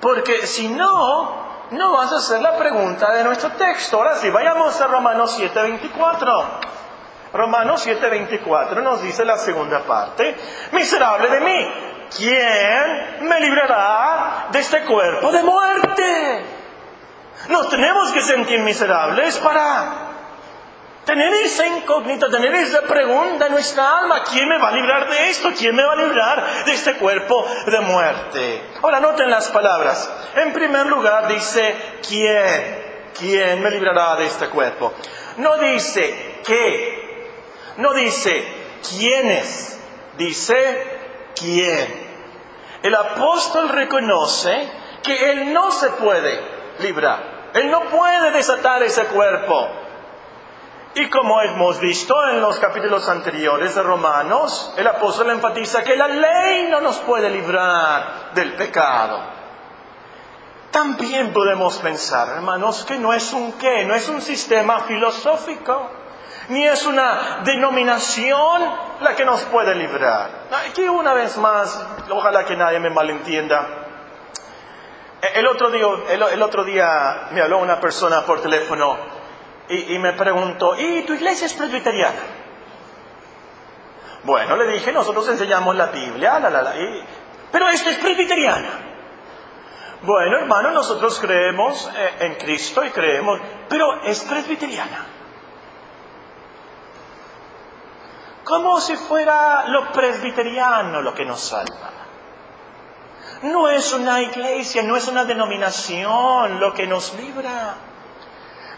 porque 0.00 0.46
si 0.46 0.68
no, 0.68 1.48
no 1.70 1.92
vas 1.92 2.12
a 2.12 2.16
hacer 2.16 2.40
la 2.42 2.56
pregunta 2.56 3.12
de 3.12 3.24
nuestro 3.24 3.52
texto. 3.52 3.98
Ahora 3.98 4.16
sí, 4.16 4.30
vayamos 4.30 4.80
a 4.80 4.86
Romanos 4.88 5.38
7:24. 5.38 6.77
Romanos 7.32 7.86
7:24 7.86 8.82
nos 8.82 9.02
dice 9.02 9.24
la 9.24 9.36
segunda 9.36 9.80
parte, 9.80 10.36
miserable 10.72 11.28
de 11.28 11.40
mí, 11.40 11.72
¿quién 12.16 13.28
me 13.28 13.40
librará 13.40 14.48
de 14.50 14.58
este 14.58 14.84
cuerpo 14.84 15.30
de 15.30 15.42
muerte? 15.42 16.44
Nos 17.48 17.68
tenemos 17.68 18.12
que 18.12 18.22
sentir 18.22 18.60
miserables 18.60 19.38
para 19.38 20.08
tener 21.08 21.32
esa 21.32 21.66
incógnita, 21.66 22.28
tener 22.28 22.54
esa 22.54 22.82
pregunta 22.82 23.46
en 23.46 23.52
nuestra 23.52 23.98
alma, 23.98 24.22
¿quién 24.30 24.46
me 24.46 24.58
va 24.58 24.68
a 24.68 24.72
librar 24.72 25.08
de 25.08 25.30
esto? 25.30 25.50
¿Quién 25.56 25.74
me 25.74 25.82
va 25.82 25.92
a 25.92 25.96
librar 25.96 26.64
de 26.66 26.72
este 26.72 26.96
cuerpo 26.96 27.46
de 27.64 27.80
muerte? 27.80 28.62
Ahora 28.82 29.00
noten 29.00 29.30
las 29.30 29.48
palabras. 29.48 30.10
En 30.34 30.52
primer 30.52 30.86
lugar 30.86 31.28
dice, 31.28 31.74
¿quién? 32.06 32.88
¿Quién 33.18 33.62
me 33.62 33.70
librará 33.70 34.16
de 34.16 34.26
este 34.26 34.48
cuerpo? 34.48 34.92
No 35.38 35.56
dice 35.56 36.40
qué, 36.44 36.97
no 37.78 37.94
dice 37.94 38.44
quiénes, 38.88 39.80
dice 40.16 41.30
quién. 41.38 42.08
El 42.82 42.94
apóstol 42.94 43.68
reconoce 43.68 44.70
que 45.02 45.30
él 45.30 45.52
no 45.52 45.70
se 45.70 45.90
puede 45.90 46.40
librar. 46.80 47.50
Él 47.54 47.70
no 47.70 47.82
puede 47.84 48.32
desatar 48.32 48.82
ese 48.82 49.04
cuerpo. 49.06 49.68
Y 50.94 51.08
como 51.08 51.40
hemos 51.40 51.78
visto 51.78 52.14
en 52.28 52.40
los 52.40 52.58
capítulos 52.58 53.08
anteriores 53.08 53.76
de 53.76 53.82
Romanos, 53.82 54.74
el 54.76 54.86
apóstol 54.86 55.30
enfatiza 55.30 55.84
que 55.84 55.96
la 55.96 56.08
ley 56.08 56.66
no 56.68 56.80
nos 56.80 56.98
puede 56.98 57.30
librar 57.30 58.32
del 58.34 58.54
pecado. 58.56 59.20
También 60.72 61.32
podemos 61.32 61.78
pensar, 61.78 62.28
hermanos, 62.28 62.84
que 62.84 62.98
no 62.98 63.12
es 63.14 63.32
un 63.32 63.52
qué, 63.52 63.84
no 63.84 63.94
es 63.94 64.08
un 64.08 64.20
sistema 64.20 64.80
filosófico 64.80 65.97
ni 66.48 66.66
es 66.66 66.86
una 66.86 67.40
denominación 67.44 68.62
la 69.00 69.14
que 69.14 69.24
nos 69.24 69.42
puede 69.44 69.74
librar. 69.74 70.30
Aquí 70.68 70.82
una 70.88 71.12
vez 71.12 71.36
más, 71.36 71.86
ojalá 72.10 72.44
que 72.44 72.56
nadie 72.56 72.80
me 72.80 72.90
malentienda. 72.90 73.66
El 75.34 75.46
otro 75.46 75.70
día, 75.70 75.86
el, 76.10 76.42
otro 76.42 76.64
día 76.64 77.28
me 77.32 77.42
habló 77.42 77.58
una 77.58 77.80
persona 77.80 78.22
por 78.22 78.40
teléfono 78.40 78.96
y, 79.68 79.98
me 79.98 80.14
preguntó, 80.14 80.78
¿y 80.78 81.02
tu 81.02 81.12
iglesia 81.12 81.46
es 81.46 81.52
presbiteriana? 81.52 82.20
Bueno, 84.22 84.56
le 84.56 84.72
dije, 84.72 84.92
nosotros 84.92 85.28
enseñamos 85.28 85.76
la 85.76 85.86
Biblia, 85.86 86.38
la, 86.38 86.50
la, 86.50 86.74
pero 87.52 87.68
esto 87.68 87.90
es 87.90 87.98
presbiteriana. 87.98 88.86
Bueno, 90.02 90.38
hermano, 90.38 90.70
nosotros 90.70 91.18
creemos 91.18 91.90
eh, 91.94 92.14
en 92.20 92.34
Cristo 92.36 92.84
y 92.84 92.90
creemos, 92.90 93.40
pero 93.68 94.02
es 94.04 94.22
presbiteriana. 94.22 95.17
Como 98.48 98.80
si 98.80 98.96
fuera 98.96 99.68
lo 99.68 99.92
presbiteriano 99.92 101.02
lo 101.02 101.12
que 101.12 101.26
nos 101.26 101.38
salva. 101.38 101.90
No 103.42 103.68
es 103.68 103.92
una 103.92 104.22
iglesia, 104.22 104.82
no 104.82 104.96
es 104.96 105.06
una 105.06 105.26
denominación 105.26 106.58
lo 106.58 106.72
que 106.72 106.86
nos 106.86 107.12
libra. 107.12 107.74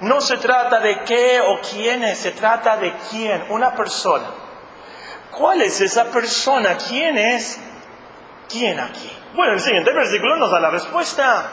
No 0.00 0.20
se 0.20 0.38
trata 0.38 0.80
de 0.80 1.04
qué 1.04 1.40
o 1.40 1.60
quiénes, 1.60 2.18
se 2.18 2.32
trata 2.32 2.78
de 2.78 2.94
quién, 3.10 3.44
una 3.50 3.72
persona. 3.76 4.26
¿Cuál 5.30 5.62
es 5.62 5.80
esa 5.80 6.06
persona? 6.06 6.76
¿Quién 6.76 7.16
es? 7.16 7.60
¿Quién 8.48 8.80
aquí? 8.80 9.16
Bueno, 9.34 9.52
el 9.52 9.60
siguiente 9.60 9.92
versículo 9.92 10.36
nos 10.36 10.50
da 10.50 10.58
la 10.58 10.70
respuesta. 10.70 11.48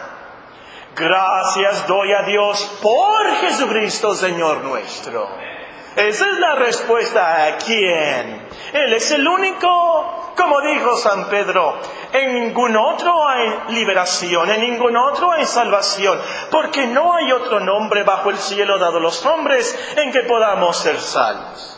Gracias 0.96 1.86
doy 1.86 2.12
a 2.14 2.24
Dios 2.24 2.64
por 2.82 3.36
Jesucristo, 3.36 4.16
Señor 4.16 4.64
nuestro 4.64 5.57
Esa 5.98 6.26
es 6.32 6.40
la 6.40 6.54
respuesta 6.54 7.46
a 7.46 7.58
quién. 7.58 8.48
Él 8.72 8.94
es 8.94 9.10
el 9.10 9.28
único, 9.28 10.34
como 10.38 10.62
dijo 10.62 10.96
San 10.96 11.28
Pedro, 11.28 11.80
en 12.14 12.36
ningún 12.36 12.78
otro 12.78 13.28
hay 13.28 13.74
liberación, 13.74 14.48
en 14.52 14.62
ningún 14.62 14.96
otro 14.96 15.32
hay 15.32 15.48
salvación, 15.48 16.22
porque 16.52 16.86
no 16.86 17.16
hay 17.16 17.32
otro 17.32 17.60
nombre 17.62 18.04
bajo 18.04 18.30
el 18.30 18.38
cielo 18.38 18.78
dado 18.78 18.98
a 18.98 19.02
los 19.02 19.26
hombres 19.26 19.76
en 19.96 20.12
que 20.12 20.22
podamos 20.22 20.78
ser 20.78 21.00
salvos. 21.00 21.77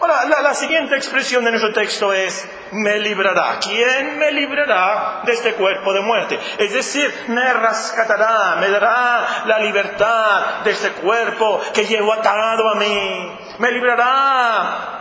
Ahora, 0.00 0.24
la, 0.42 0.54
siguiente 0.54 0.94
expresión 0.94 1.44
de 1.44 1.50
nuestro 1.50 1.72
texto 1.72 2.12
es, 2.12 2.46
me 2.72 2.98
librará. 2.98 3.58
¿Quién 3.60 4.18
me 4.18 4.30
librará 4.30 5.22
de 5.24 5.32
este 5.32 5.54
cuerpo 5.54 5.92
de 5.92 6.00
muerte? 6.00 6.38
Es 6.58 6.72
decir, 6.72 7.12
me 7.28 7.52
rescatará, 7.54 8.56
me 8.56 8.68
dará 8.70 9.44
la 9.46 9.58
libertad 9.58 10.62
de 10.64 10.72
este 10.72 10.90
cuerpo 10.92 11.60
que 11.72 11.86
llevo 11.86 12.12
atado 12.12 12.68
a 12.68 12.74
mí. 12.74 13.38
Me 13.58 13.72
librará 13.72 14.96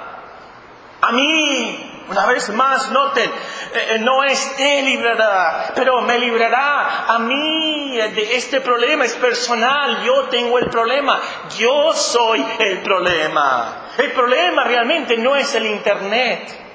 a 1.02 1.12
mí. 1.12 1.92
Una 2.08 2.28
vez 2.28 2.50
más, 2.50 2.92
noten, 2.92 3.28
eh, 3.28 3.96
eh, 3.96 4.00
no 4.00 4.24
es 4.24 4.56
te 4.56 4.84
librará, 4.84 5.72
pero 5.74 6.02
me 6.02 6.20
librará 6.20 7.06
a 7.08 7.18
mí 7.18 7.98
de 7.98 8.36
este 8.36 8.62
problema, 8.62 9.06
es 9.06 9.16
personal, 9.16 10.04
yo 10.04 10.26
tengo 10.26 10.60
el 10.60 10.70
problema, 10.70 11.20
yo 11.58 11.94
soy 11.94 12.46
el 12.60 12.84
problema. 12.84 13.85
El 13.98 14.12
problema 14.12 14.64
realmente 14.64 15.18
no 15.18 15.36
es 15.36 15.54
el 15.56 15.66
Internet. 15.66 16.66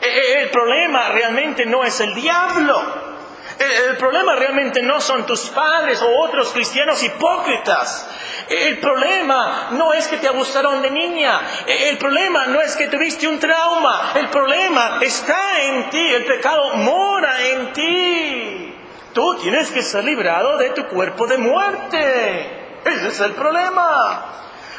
El 0.00 0.50
problema 0.50 1.08
realmente 1.08 1.66
no 1.66 1.84
es 1.84 2.00
el 2.00 2.14
diablo. 2.14 3.10
El 3.58 3.98
problema 3.98 4.36
realmente 4.36 4.80
no 4.80 5.00
son 5.00 5.26
tus 5.26 5.50
padres 5.50 6.00
o 6.00 6.08
otros 6.20 6.50
cristianos 6.52 7.02
hipócritas. 7.02 8.08
El 8.48 8.78
problema 8.78 9.68
no 9.72 9.92
es 9.92 10.08
que 10.08 10.16
te 10.16 10.28
abusaron 10.28 10.80
de 10.80 10.90
niña. 10.90 11.40
El 11.66 11.98
problema 11.98 12.46
no 12.46 12.60
es 12.62 12.74
que 12.76 12.88
tuviste 12.88 13.28
un 13.28 13.38
trauma. 13.38 14.12
El 14.14 14.28
problema 14.28 14.98
está 15.02 15.60
en 15.60 15.90
ti. 15.90 16.06
El 16.06 16.24
pecado 16.24 16.76
mora 16.76 17.46
en 17.48 17.72
ti. 17.74 18.74
Tú 19.12 19.36
tienes 19.36 19.70
que 19.70 19.82
ser 19.82 20.04
librado 20.04 20.56
de 20.56 20.70
tu 20.70 20.86
cuerpo 20.86 21.26
de 21.26 21.36
muerte. 21.36 22.80
Ese 22.84 23.08
es 23.08 23.20
el 23.20 23.32
problema. 23.32 24.24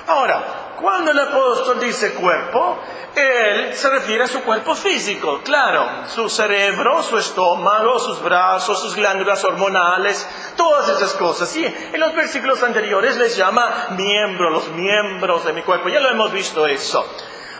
Ahora, 0.07 0.43
cuando 0.81 1.11
el 1.11 1.19
apóstol 1.19 1.79
dice 1.79 2.13
cuerpo, 2.13 2.79
él 3.15 3.75
se 3.75 3.89
refiere 3.89 4.23
a 4.23 4.27
su 4.27 4.41
cuerpo 4.41 4.73
físico, 4.73 5.41
claro, 5.43 5.85
su 6.07 6.29
cerebro, 6.29 7.03
su 7.03 7.17
estómago, 7.17 7.99
sus 7.99 8.21
brazos, 8.21 8.81
sus 8.81 8.95
glándulas 8.95 9.43
hormonales, 9.43 10.27
todas 10.55 10.89
esas 10.89 11.13
cosas. 11.13 11.55
Y 11.55 11.65
en 11.65 11.99
los 11.99 12.15
versículos 12.15 12.63
anteriores 12.63 13.17
les 13.17 13.35
llama 13.35 13.87
miembros, 13.97 14.51
los 14.51 14.69
miembros 14.69 15.45
de 15.45 15.53
mi 15.53 15.61
cuerpo, 15.61 15.89
ya 15.89 15.99
lo 15.99 16.09
hemos 16.09 16.31
visto 16.31 16.65
eso. 16.65 17.05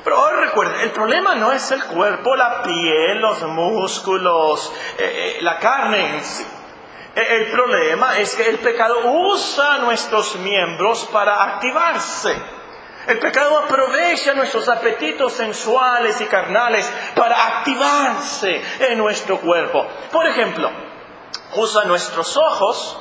Pero 0.03 0.17
ahora 0.17 0.41
recuerden, 0.41 0.81
el 0.81 0.91
problema 0.91 1.35
no 1.35 1.51
es 1.51 1.69
el 1.71 1.83
cuerpo, 1.83 2.35
la 2.35 2.63
piel, 2.63 3.19
los 3.19 3.43
músculos, 3.43 4.71
eh, 4.97 5.37
eh, 5.37 5.41
la 5.41 5.59
carne 5.59 6.15
en 6.15 6.23
sí. 6.23 6.45
E, 7.13 7.35
el 7.35 7.51
problema 7.51 8.17
es 8.17 8.35
que 8.35 8.49
el 8.49 8.57
pecado 8.59 8.95
usa 9.05 9.79
nuestros 9.79 10.37
miembros 10.37 11.07
para 11.11 11.43
activarse. 11.43 12.60
El 13.07 13.19
pecado 13.19 13.57
aprovecha 13.57 14.33
nuestros 14.33 14.69
apetitos 14.69 15.33
sensuales 15.33 16.21
y 16.21 16.25
carnales 16.25 16.91
para 17.15 17.47
activarse 17.47 18.61
en 18.79 18.97
nuestro 18.97 19.39
cuerpo. 19.39 19.85
Por 20.11 20.27
ejemplo, 20.27 20.69
usa 21.55 21.85
nuestros 21.85 22.37
ojos, 22.37 22.97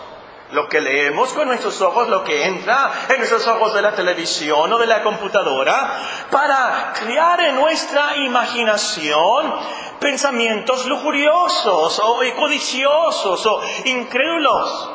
lo 0.52 0.68
que 0.68 0.80
leemos 0.80 1.32
con 1.34 1.48
nuestros 1.48 1.80
ojos, 1.82 2.08
lo 2.08 2.24
que 2.24 2.46
entra 2.46 2.90
en 3.10 3.18
nuestros 3.18 3.46
ojos 3.46 3.74
de 3.74 3.82
la 3.82 3.92
televisión 3.92 4.72
o 4.72 4.78
de 4.78 4.86
la 4.86 5.02
computadora, 5.02 6.00
para 6.30 6.92
crear 6.98 7.38
en 7.40 7.56
nuestra 7.56 8.16
imaginación 8.16 9.54
pensamientos 10.00 10.86
lujuriosos 10.86 12.00
o 12.02 12.20
codiciosos 12.36 13.46
o 13.46 13.62
incrédulos. 13.84 14.90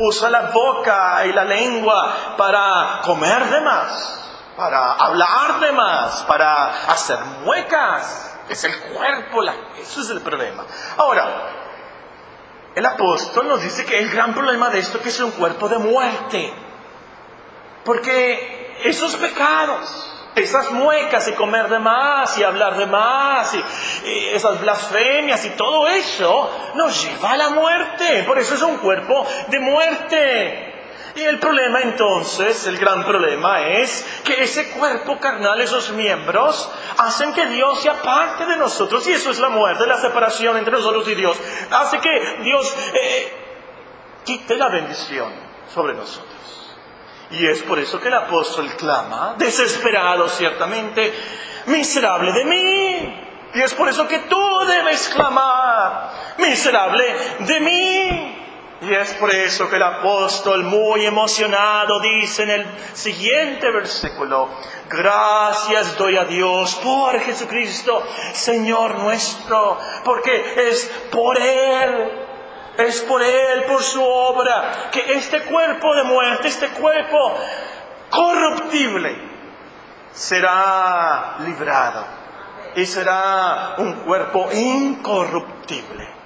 Usa 0.00 0.30
la 0.30 0.50
boca 0.50 1.24
y 1.26 1.32
la 1.32 1.44
lengua 1.44 2.34
para 2.36 3.02
comer 3.04 3.44
de 3.44 3.60
más 3.60 4.29
para 4.56 4.92
hablar 4.92 5.60
de 5.60 5.72
más, 5.72 6.22
para 6.24 6.90
hacer 6.90 7.18
muecas. 7.44 8.36
Es 8.48 8.64
el 8.64 8.76
cuerpo, 8.80 9.42
la, 9.42 9.54
eso 9.80 10.00
es 10.00 10.10
el 10.10 10.20
problema. 10.22 10.64
Ahora, 10.96 11.50
el 12.74 12.86
apóstol 12.86 13.48
nos 13.48 13.62
dice 13.62 13.84
que 13.84 13.98
el 13.98 14.10
gran 14.10 14.34
problema 14.34 14.70
de 14.70 14.78
esto 14.78 14.98
es 14.98 15.02
que 15.02 15.08
es 15.08 15.20
un 15.20 15.32
cuerpo 15.32 15.68
de 15.68 15.78
muerte. 15.78 16.52
Porque 17.84 18.76
esos 18.84 19.16
pecados, 19.16 20.10
esas 20.34 20.70
muecas 20.70 21.26
y 21.28 21.32
comer 21.32 21.68
de 21.68 21.78
más 21.78 22.38
y 22.38 22.44
hablar 22.44 22.76
de 22.76 22.86
más 22.86 23.54
y, 23.54 23.64
esas 24.32 24.60
blasfemias 24.60 25.44
y 25.44 25.50
todo 25.50 25.88
eso 25.88 26.50
nos 26.74 27.02
lleva 27.02 27.32
a 27.32 27.36
la 27.36 27.50
muerte. 27.50 28.24
Por 28.26 28.38
eso 28.38 28.54
es 28.54 28.62
un 28.62 28.78
cuerpo 28.78 29.26
de 29.48 29.60
muerte. 29.60 30.69
Y 31.14 31.22
el 31.22 31.38
problema 31.40 31.80
entonces, 31.80 32.66
el 32.66 32.78
gran 32.78 33.04
problema 33.04 33.66
es 33.68 34.06
que 34.24 34.42
ese 34.42 34.70
cuerpo 34.70 35.18
carnal, 35.18 35.60
esos 35.60 35.90
miembros, 35.90 36.70
hacen 36.98 37.34
que 37.34 37.46
Dios 37.46 37.80
se 37.80 37.90
aparte 37.90 38.46
de 38.46 38.56
nosotros. 38.56 39.06
Y 39.06 39.12
eso 39.12 39.30
es 39.30 39.40
la 39.40 39.48
muerte, 39.48 39.86
la 39.86 39.98
separación 39.98 40.56
entre 40.56 40.72
nosotros 40.72 41.08
y 41.08 41.14
Dios. 41.14 41.36
Hace 41.70 41.98
que 41.98 42.42
Dios 42.42 42.74
eh, 42.94 43.32
quite 44.24 44.56
la 44.56 44.68
bendición 44.68 45.32
sobre 45.74 45.94
nosotros. 45.94 46.30
Y 47.30 47.46
es 47.46 47.62
por 47.62 47.78
eso 47.78 48.00
que 48.00 48.08
el 48.08 48.14
apóstol 48.14 48.70
clama, 48.76 49.34
desesperado 49.36 50.28
ciertamente, 50.28 51.12
miserable 51.66 52.32
de 52.32 52.44
mí. 52.44 53.26
Y 53.54 53.62
es 53.62 53.74
por 53.74 53.88
eso 53.88 54.06
que 54.06 54.20
tú 54.20 54.58
debes 54.66 55.08
clamar, 55.08 56.36
miserable 56.38 57.04
de 57.40 57.60
mí. 57.60 58.39
Y 58.82 58.94
es 58.94 59.12
por 59.14 59.34
eso 59.34 59.68
que 59.68 59.76
el 59.76 59.82
apóstol, 59.82 60.64
muy 60.64 61.04
emocionado, 61.04 62.00
dice 62.00 62.44
en 62.44 62.50
el 62.50 62.66
siguiente 62.94 63.70
versículo, 63.70 64.48
gracias 64.88 65.98
doy 65.98 66.16
a 66.16 66.24
Dios 66.24 66.76
por 66.76 67.20
Jesucristo, 67.20 68.02
Señor 68.32 68.98
nuestro, 69.00 69.76
porque 70.02 70.68
es 70.68 70.90
por 71.12 71.38
Él, 71.38 72.10
es 72.78 73.02
por 73.02 73.22
Él, 73.22 73.64
por 73.64 73.82
su 73.82 74.02
obra, 74.02 74.88
que 74.90 75.12
este 75.12 75.42
cuerpo 75.42 75.94
de 75.94 76.04
muerte, 76.04 76.48
este 76.48 76.68
cuerpo 76.68 77.36
corruptible, 78.08 79.14
será 80.10 81.36
librado 81.40 82.06
y 82.76 82.86
será 82.86 83.74
un 83.76 83.92
cuerpo 84.04 84.48
incorruptible. 84.52 86.19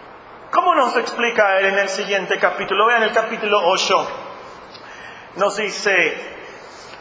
¿Cómo 0.55 0.73
nos 0.77 0.97
explica 0.97 1.59
él 1.59 1.67
en 1.67 1.79
el 1.81 1.89
siguiente 1.89 2.39
capítulo? 2.39 2.87
Vean 2.87 3.03
el 3.03 3.13
capítulo 3.13 3.61
8. 3.61 4.09
Nos 5.35 5.57
dice, 5.57 6.17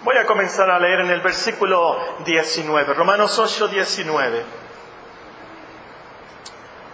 voy 0.02 0.18
a 0.18 0.26
comenzar 0.26 0.72
a 0.72 0.80
leer 0.80 1.02
en 1.02 1.12
el 1.12 1.22
versículo 1.22 2.16
19, 2.26 2.96
Romanos 2.96 3.38
8, 3.38 3.68
19. 3.68 4.44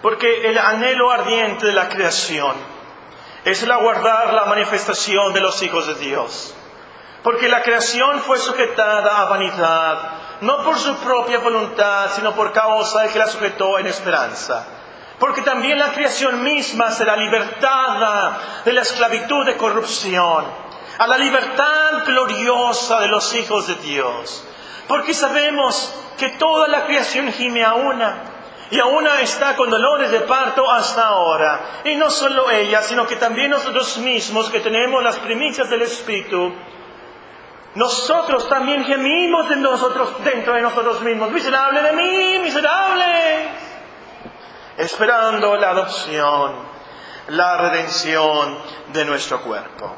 Porque 0.02 0.50
el 0.50 0.58
anhelo 0.58 1.10
ardiente 1.10 1.68
de 1.68 1.72
la 1.72 1.88
creación 1.88 2.58
es 3.46 3.64
el 3.64 3.72
aguardar 3.72 4.34
la 4.34 4.44
manifestación 4.44 5.32
de 5.32 5.40
los 5.40 5.64
hijos 5.64 5.88
de 5.88 5.96
Dios. 5.96 6.54
Porque 7.24 7.48
la 7.48 7.64
creación 7.64 8.20
fue 8.20 8.38
sujetada 8.38 9.22
a 9.22 9.30
vanidad, 9.30 10.12
no 10.42 10.62
por 10.66 10.78
su 10.78 10.94
propia 10.98 11.40
voluntad, 11.40 12.12
sino 12.18 12.34
por 12.34 12.52
causa 12.52 13.04
de 13.04 13.10
que 13.12 13.20
la 13.20 13.28
sujetó 13.28 13.80
en 13.80 13.88
esperanza 13.88 14.76
porque 15.20 15.42
también 15.42 15.78
la 15.78 15.92
creación 15.92 16.44
misma 16.44 16.92
será 16.92 17.16
libertada 17.18 18.62
de 18.64 18.74
la 18.74 18.82
esclavitud 18.82 19.46
de 19.46 19.58
corrupción, 19.58 20.46
a 20.98 21.08
la 21.08 21.18
libertad 21.18 22.06
gloriosa 22.06 23.02
de 23.02 23.10
los 23.10 23.34
hijos 23.36 23.68
de 23.68 23.76
Dios. 23.76 24.46
Porque 24.88 25.14
sabemos 25.14 25.94
que 26.18 26.30
toda 26.30 26.68
la 26.68 26.86
creación 26.86 27.32
gime 27.34 27.64
a 27.64 27.74
una, 27.74 28.24
y 28.72 28.80
a 28.80 28.86
una 28.86 29.20
está 29.22 29.56
con 29.56 29.70
dolores 29.70 30.12
de 30.12 30.22
parto 30.22 30.70
hasta 30.72 31.08
ahora. 31.08 31.82
Y 31.86 31.96
no 31.96 32.10
solo 32.10 32.50
ella, 32.52 32.82
sino 32.82 33.08
que 33.08 33.16
también 33.16 33.52
nosotros 33.52 33.98
mismos 33.98 34.50
que 34.50 34.60
tenemos 34.60 35.04
las 35.04 35.18
primicias 35.18 35.70
del 35.70 35.82
Espíritu, 35.82 36.54
nosotros 37.76 38.48
también 38.48 38.84
gemimos 38.86 39.50
nosotros, 39.58 40.24
dentro 40.24 40.54
de 40.54 40.62
nosotros 40.62 41.02
mismos. 41.02 41.32
Miserable 41.32 41.82
de 41.82 41.94
mí, 41.94 42.40
miserable 42.40 43.69
esperando 44.80 45.58
la 45.58 45.72
adopción, 45.72 46.56
la 47.28 47.58
redención 47.58 48.58
de 48.94 49.04
nuestro 49.04 49.42
cuerpo. 49.42 49.94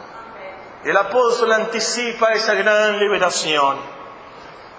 El 0.83 0.97
apóstol 0.97 1.51
anticipa 1.51 2.33
esa 2.33 2.55
gran 2.55 2.97
liberación, 2.97 3.77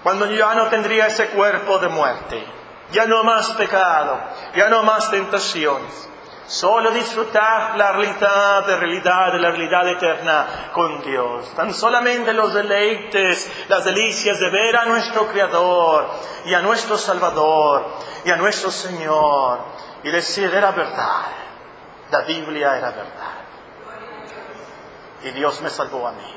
cuando 0.03 0.25
ya 0.25 0.55
no 0.55 0.67
tendría 0.67 1.07
ese 1.07 1.27
cuerpo 1.27 1.79
de 1.79 1.87
muerte, 1.87 2.45
ya 2.91 3.05
no 3.05 3.23
más 3.23 3.51
pecado, 3.51 4.19
ya 4.53 4.67
no 4.67 4.83
más 4.83 5.09
tentaciones, 5.09 6.09
Solo 6.45 6.91
disfrutar 6.91 7.77
la 7.77 7.93
realidad 7.93 8.65
de 8.65 8.75
realidad, 8.75 9.31
de 9.31 9.39
la 9.39 9.51
realidad 9.51 9.87
eterna 9.87 10.69
con 10.73 11.01
Dios. 11.01 11.47
Tan 11.55 11.73
solamente 11.73 12.33
los 12.33 12.53
deleites, 12.53 13.49
las 13.69 13.85
delicias 13.85 14.39
de 14.39 14.49
ver 14.49 14.75
a 14.75 14.85
nuestro 14.85 15.27
Creador 15.27 16.05
y 16.45 16.53
a 16.53 16.59
nuestro 16.59 16.97
Salvador 16.97 17.85
y 18.25 18.31
a 18.31 18.35
nuestro 18.35 18.71
Señor 18.71 19.59
y 20.03 20.11
decir, 20.11 20.53
era 20.53 20.71
verdad, 20.71 21.21
la 22.11 22.21
Biblia 22.21 22.77
era 22.77 22.91
verdad. 22.91 23.33
Y 25.23 25.31
Dios 25.31 25.61
me 25.61 25.69
salvó 25.69 26.07
a 26.07 26.11
mí. 26.11 26.35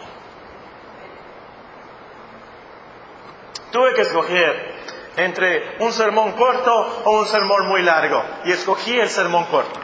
Tuve 3.73 3.95
que 3.95 4.03
escoger 4.03 4.75
entre 5.17 5.77
un 5.81 5.93
sermón 5.93 6.33
corto 6.33 7.03
o 7.05 7.11
un 7.19 7.27
sermón 7.27 7.67
muy 7.67 7.83
largo 7.83 8.23
y 8.45 8.53
escogí 8.53 8.99
el 8.99 9.09
sermón 9.09 9.47
corto. 9.47 9.81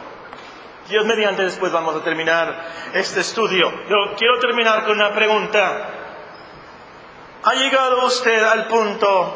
Dios 0.87 1.05
mediante 1.05 1.43
después 1.43 1.71
vamos 1.71 1.95
a 1.95 2.03
terminar 2.03 2.65
este 2.93 3.21
estudio. 3.21 3.71
Yo 3.87 4.15
quiero 4.17 4.39
terminar 4.39 4.85
con 4.85 4.93
una 4.93 5.13
pregunta. 5.13 5.89
¿Ha 7.43 7.53
llegado 7.55 8.05
usted 8.05 8.41
al 8.43 8.67
punto 8.67 9.35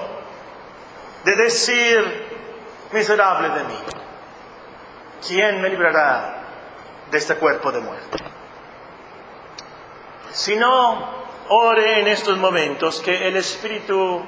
de 1.24 1.36
decir, 1.36 2.26
miserable 2.91 3.50
de 3.50 3.64
mí, 3.66 3.76
¿quién 5.26 5.61
me 5.61 5.70
librará 5.70 6.43
de 7.09 7.18
este 7.18 7.36
cuerpo 7.36 7.72
de 7.72 7.80
muerte? 7.80 8.18
Si 10.32 10.55
no, 10.55 11.26
ore 11.49 12.01
en 12.01 12.07
estos 12.07 12.38
momentos 12.38 12.99
que 13.01 13.28
el 13.28 13.38
Espíritu 13.38 14.24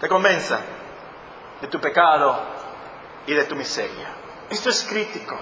te 0.00 0.08
convenza 0.08 0.60
de 1.60 1.68
tu 1.68 1.80
pecado 1.80 2.40
y 3.26 3.34
de 3.34 3.44
tu 3.44 3.56
miseria. 3.56 4.08
Esto 4.50 4.70
es 4.70 4.84
crítico. 4.84 5.36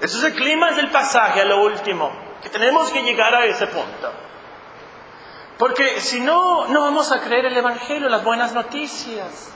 Eso 0.00 0.18
es 0.18 0.24
el 0.24 0.34
clima 0.34 0.72
del 0.72 0.90
pasaje 0.90 1.40
a 1.40 1.44
lo 1.44 1.62
último, 1.62 2.12
que 2.42 2.50
tenemos 2.50 2.90
que 2.90 3.02
llegar 3.02 3.34
a 3.34 3.46
ese 3.46 3.66
punto. 3.66 4.12
Porque 5.58 6.00
si 6.00 6.20
no, 6.20 6.66
no 6.66 6.82
vamos 6.82 7.10
a 7.12 7.20
creer 7.20 7.46
el 7.46 7.56
Evangelio, 7.56 8.08
las 8.08 8.22
buenas 8.22 8.52
noticias. 8.52 9.54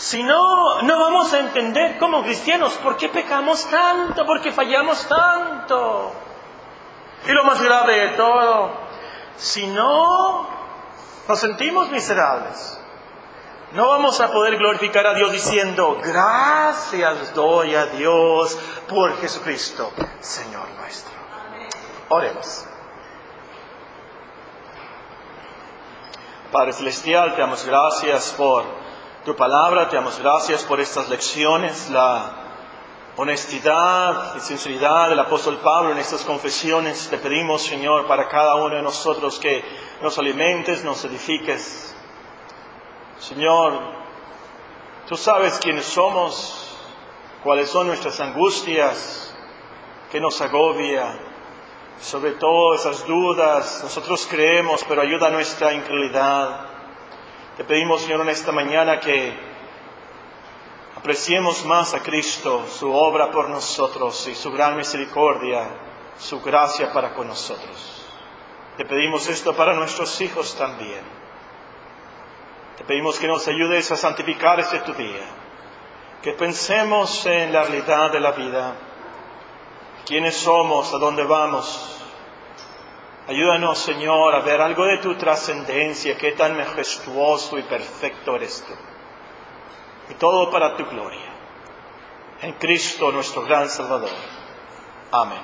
Si 0.00 0.22
no, 0.22 0.80
no 0.80 0.98
vamos 0.98 1.30
a 1.34 1.40
entender 1.40 1.98
como 1.98 2.22
cristianos 2.22 2.72
por 2.78 2.96
qué 2.96 3.10
pecamos 3.10 3.68
tanto, 3.68 4.24
por 4.24 4.40
qué 4.40 4.50
fallamos 4.50 5.06
tanto. 5.06 6.12
Y 7.26 7.32
lo 7.32 7.44
más 7.44 7.60
grave 7.60 7.96
de 7.96 8.08
todo, 8.16 8.70
si 9.36 9.66
no 9.66 10.48
nos 11.28 11.38
sentimos 11.38 11.90
miserables, 11.90 12.80
no 13.72 13.90
vamos 13.90 14.18
a 14.22 14.32
poder 14.32 14.56
glorificar 14.56 15.06
a 15.06 15.12
Dios 15.12 15.32
diciendo, 15.32 15.98
gracias 16.02 17.34
doy 17.34 17.74
a 17.74 17.84
Dios 17.84 18.58
por 18.88 19.20
Jesucristo, 19.20 19.92
Señor 20.20 20.66
nuestro. 20.78 21.12
Oremos. 22.08 22.64
Padre 26.50 26.72
Celestial, 26.72 27.34
te 27.34 27.42
damos 27.42 27.66
gracias 27.66 28.32
por 28.38 28.64
tu 29.24 29.36
palabra, 29.36 29.88
te 29.88 29.96
damos 29.96 30.18
gracias 30.18 30.62
por 30.62 30.80
estas 30.80 31.10
lecciones, 31.10 31.90
la 31.90 32.32
honestidad 33.16 34.34
y 34.36 34.40
sinceridad 34.40 35.10
del 35.10 35.18
apóstol 35.18 35.58
Pablo 35.58 35.92
en 35.92 35.98
estas 35.98 36.24
confesiones. 36.24 37.08
Te 37.10 37.18
pedimos, 37.18 37.62
Señor, 37.62 38.06
para 38.06 38.28
cada 38.28 38.54
uno 38.54 38.74
de 38.74 38.82
nosotros 38.82 39.38
que 39.38 39.62
nos 40.00 40.18
alimentes, 40.18 40.82
nos 40.84 41.04
edifiques, 41.04 41.94
Señor, 43.18 43.78
tú 45.06 45.16
sabes 45.18 45.58
quiénes 45.58 45.84
somos, 45.84 46.74
cuáles 47.44 47.68
son 47.68 47.88
nuestras 47.88 48.18
angustias, 48.20 49.36
qué 50.10 50.18
nos 50.18 50.40
agobia, 50.40 51.18
sobre 52.00 52.32
todo 52.32 52.74
esas 52.74 53.06
dudas, 53.06 53.80
nosotros 53.82 54.26
creemos, 54.30 54.82
pero 54.88 55.02
ayuda 55.02 55.26
a 55.26 55.30
nuestra 55.30 55.74
incredulidad. 55.74 56.69
Te 57.60 57.64
pedimos, 57.64 58.00
Señor, 58.00 58.22
en 58.22 58.30
esta 58.30 58.52
mañana 58.52 59.00
que 59.00 59.34
apreciemos 60.96 61.62
más 61.66 61.92
a 61.92 62.02
Cristo, 62.02 62.64
su 62.66 62.90
obra 62.90 63.30
por 63.30 63.50
nosotros 63.50 64.26
y 64.28 64.34
su 64.34 64.50
gran 64.50 64.78
misericordia, 64.78 65.68
su 66.18 66.40
gracia 66.40 66.90
para 66.90 67.12
con 67.12 67.28
nosotros. 67.28 68.06
Te 68.78 68.86
pedimos 68.86 69.28
esto 69.28 69.54
para 69.54 69.74
nuestros 69.74 70.18
hijos 70.22 70.56
también. 70.56 71.02
Te 72.78 72.84
pedimos 72.84 73.18
que 73.18 73.28
nos 73.28 73.46
ayudes 73.46 73.92
a 73.92 73.96
santificar 73.96 74.58
este 74.58 74.78
tu 74.78 74.94
día, 74.94 75.26
que 76.22 76.32
pensemos 76.32 77.26
en 77.26 77.52
la 77.52 77.64
realidad 77.64 78.10
de 78.10 78.20
la 78.20 78.30
vida, 78.30 78.74
quiénes 80.06 80.34
somos, 80.34 80.94
a 80.94 80.96
dónde 80.96 81.24
vamos. 81.24 81.99
Ayúdanos, 83.30 83.78
Señor, 83.78 84.34
a 84.34 84.40
ver 84.40 84.60
algo 84.60 84.84
de 84.86 84.98
tu 84.98 85.14
trascendencia, 85.14 86.18
qué 86.18 86.32
tan 86.32 86.56
majestuoso 86.56 87.58
y 87.58 87.62
perfecto 87.62 88.34
eres 88.34 88.64
tú. 88.66 88.72
Y 90.12 90.14
todo 90.14 90.50
para 90.50 90.76
tu 90.76 90.84
gloria. 90.86 91.32
En 92.42 92.54
Cristo, 92.54 93.12
nuestro 93.12 93.42
gran 93.42 93.68
Salvador. 93.68 94.10
Amén. 95.12 95.42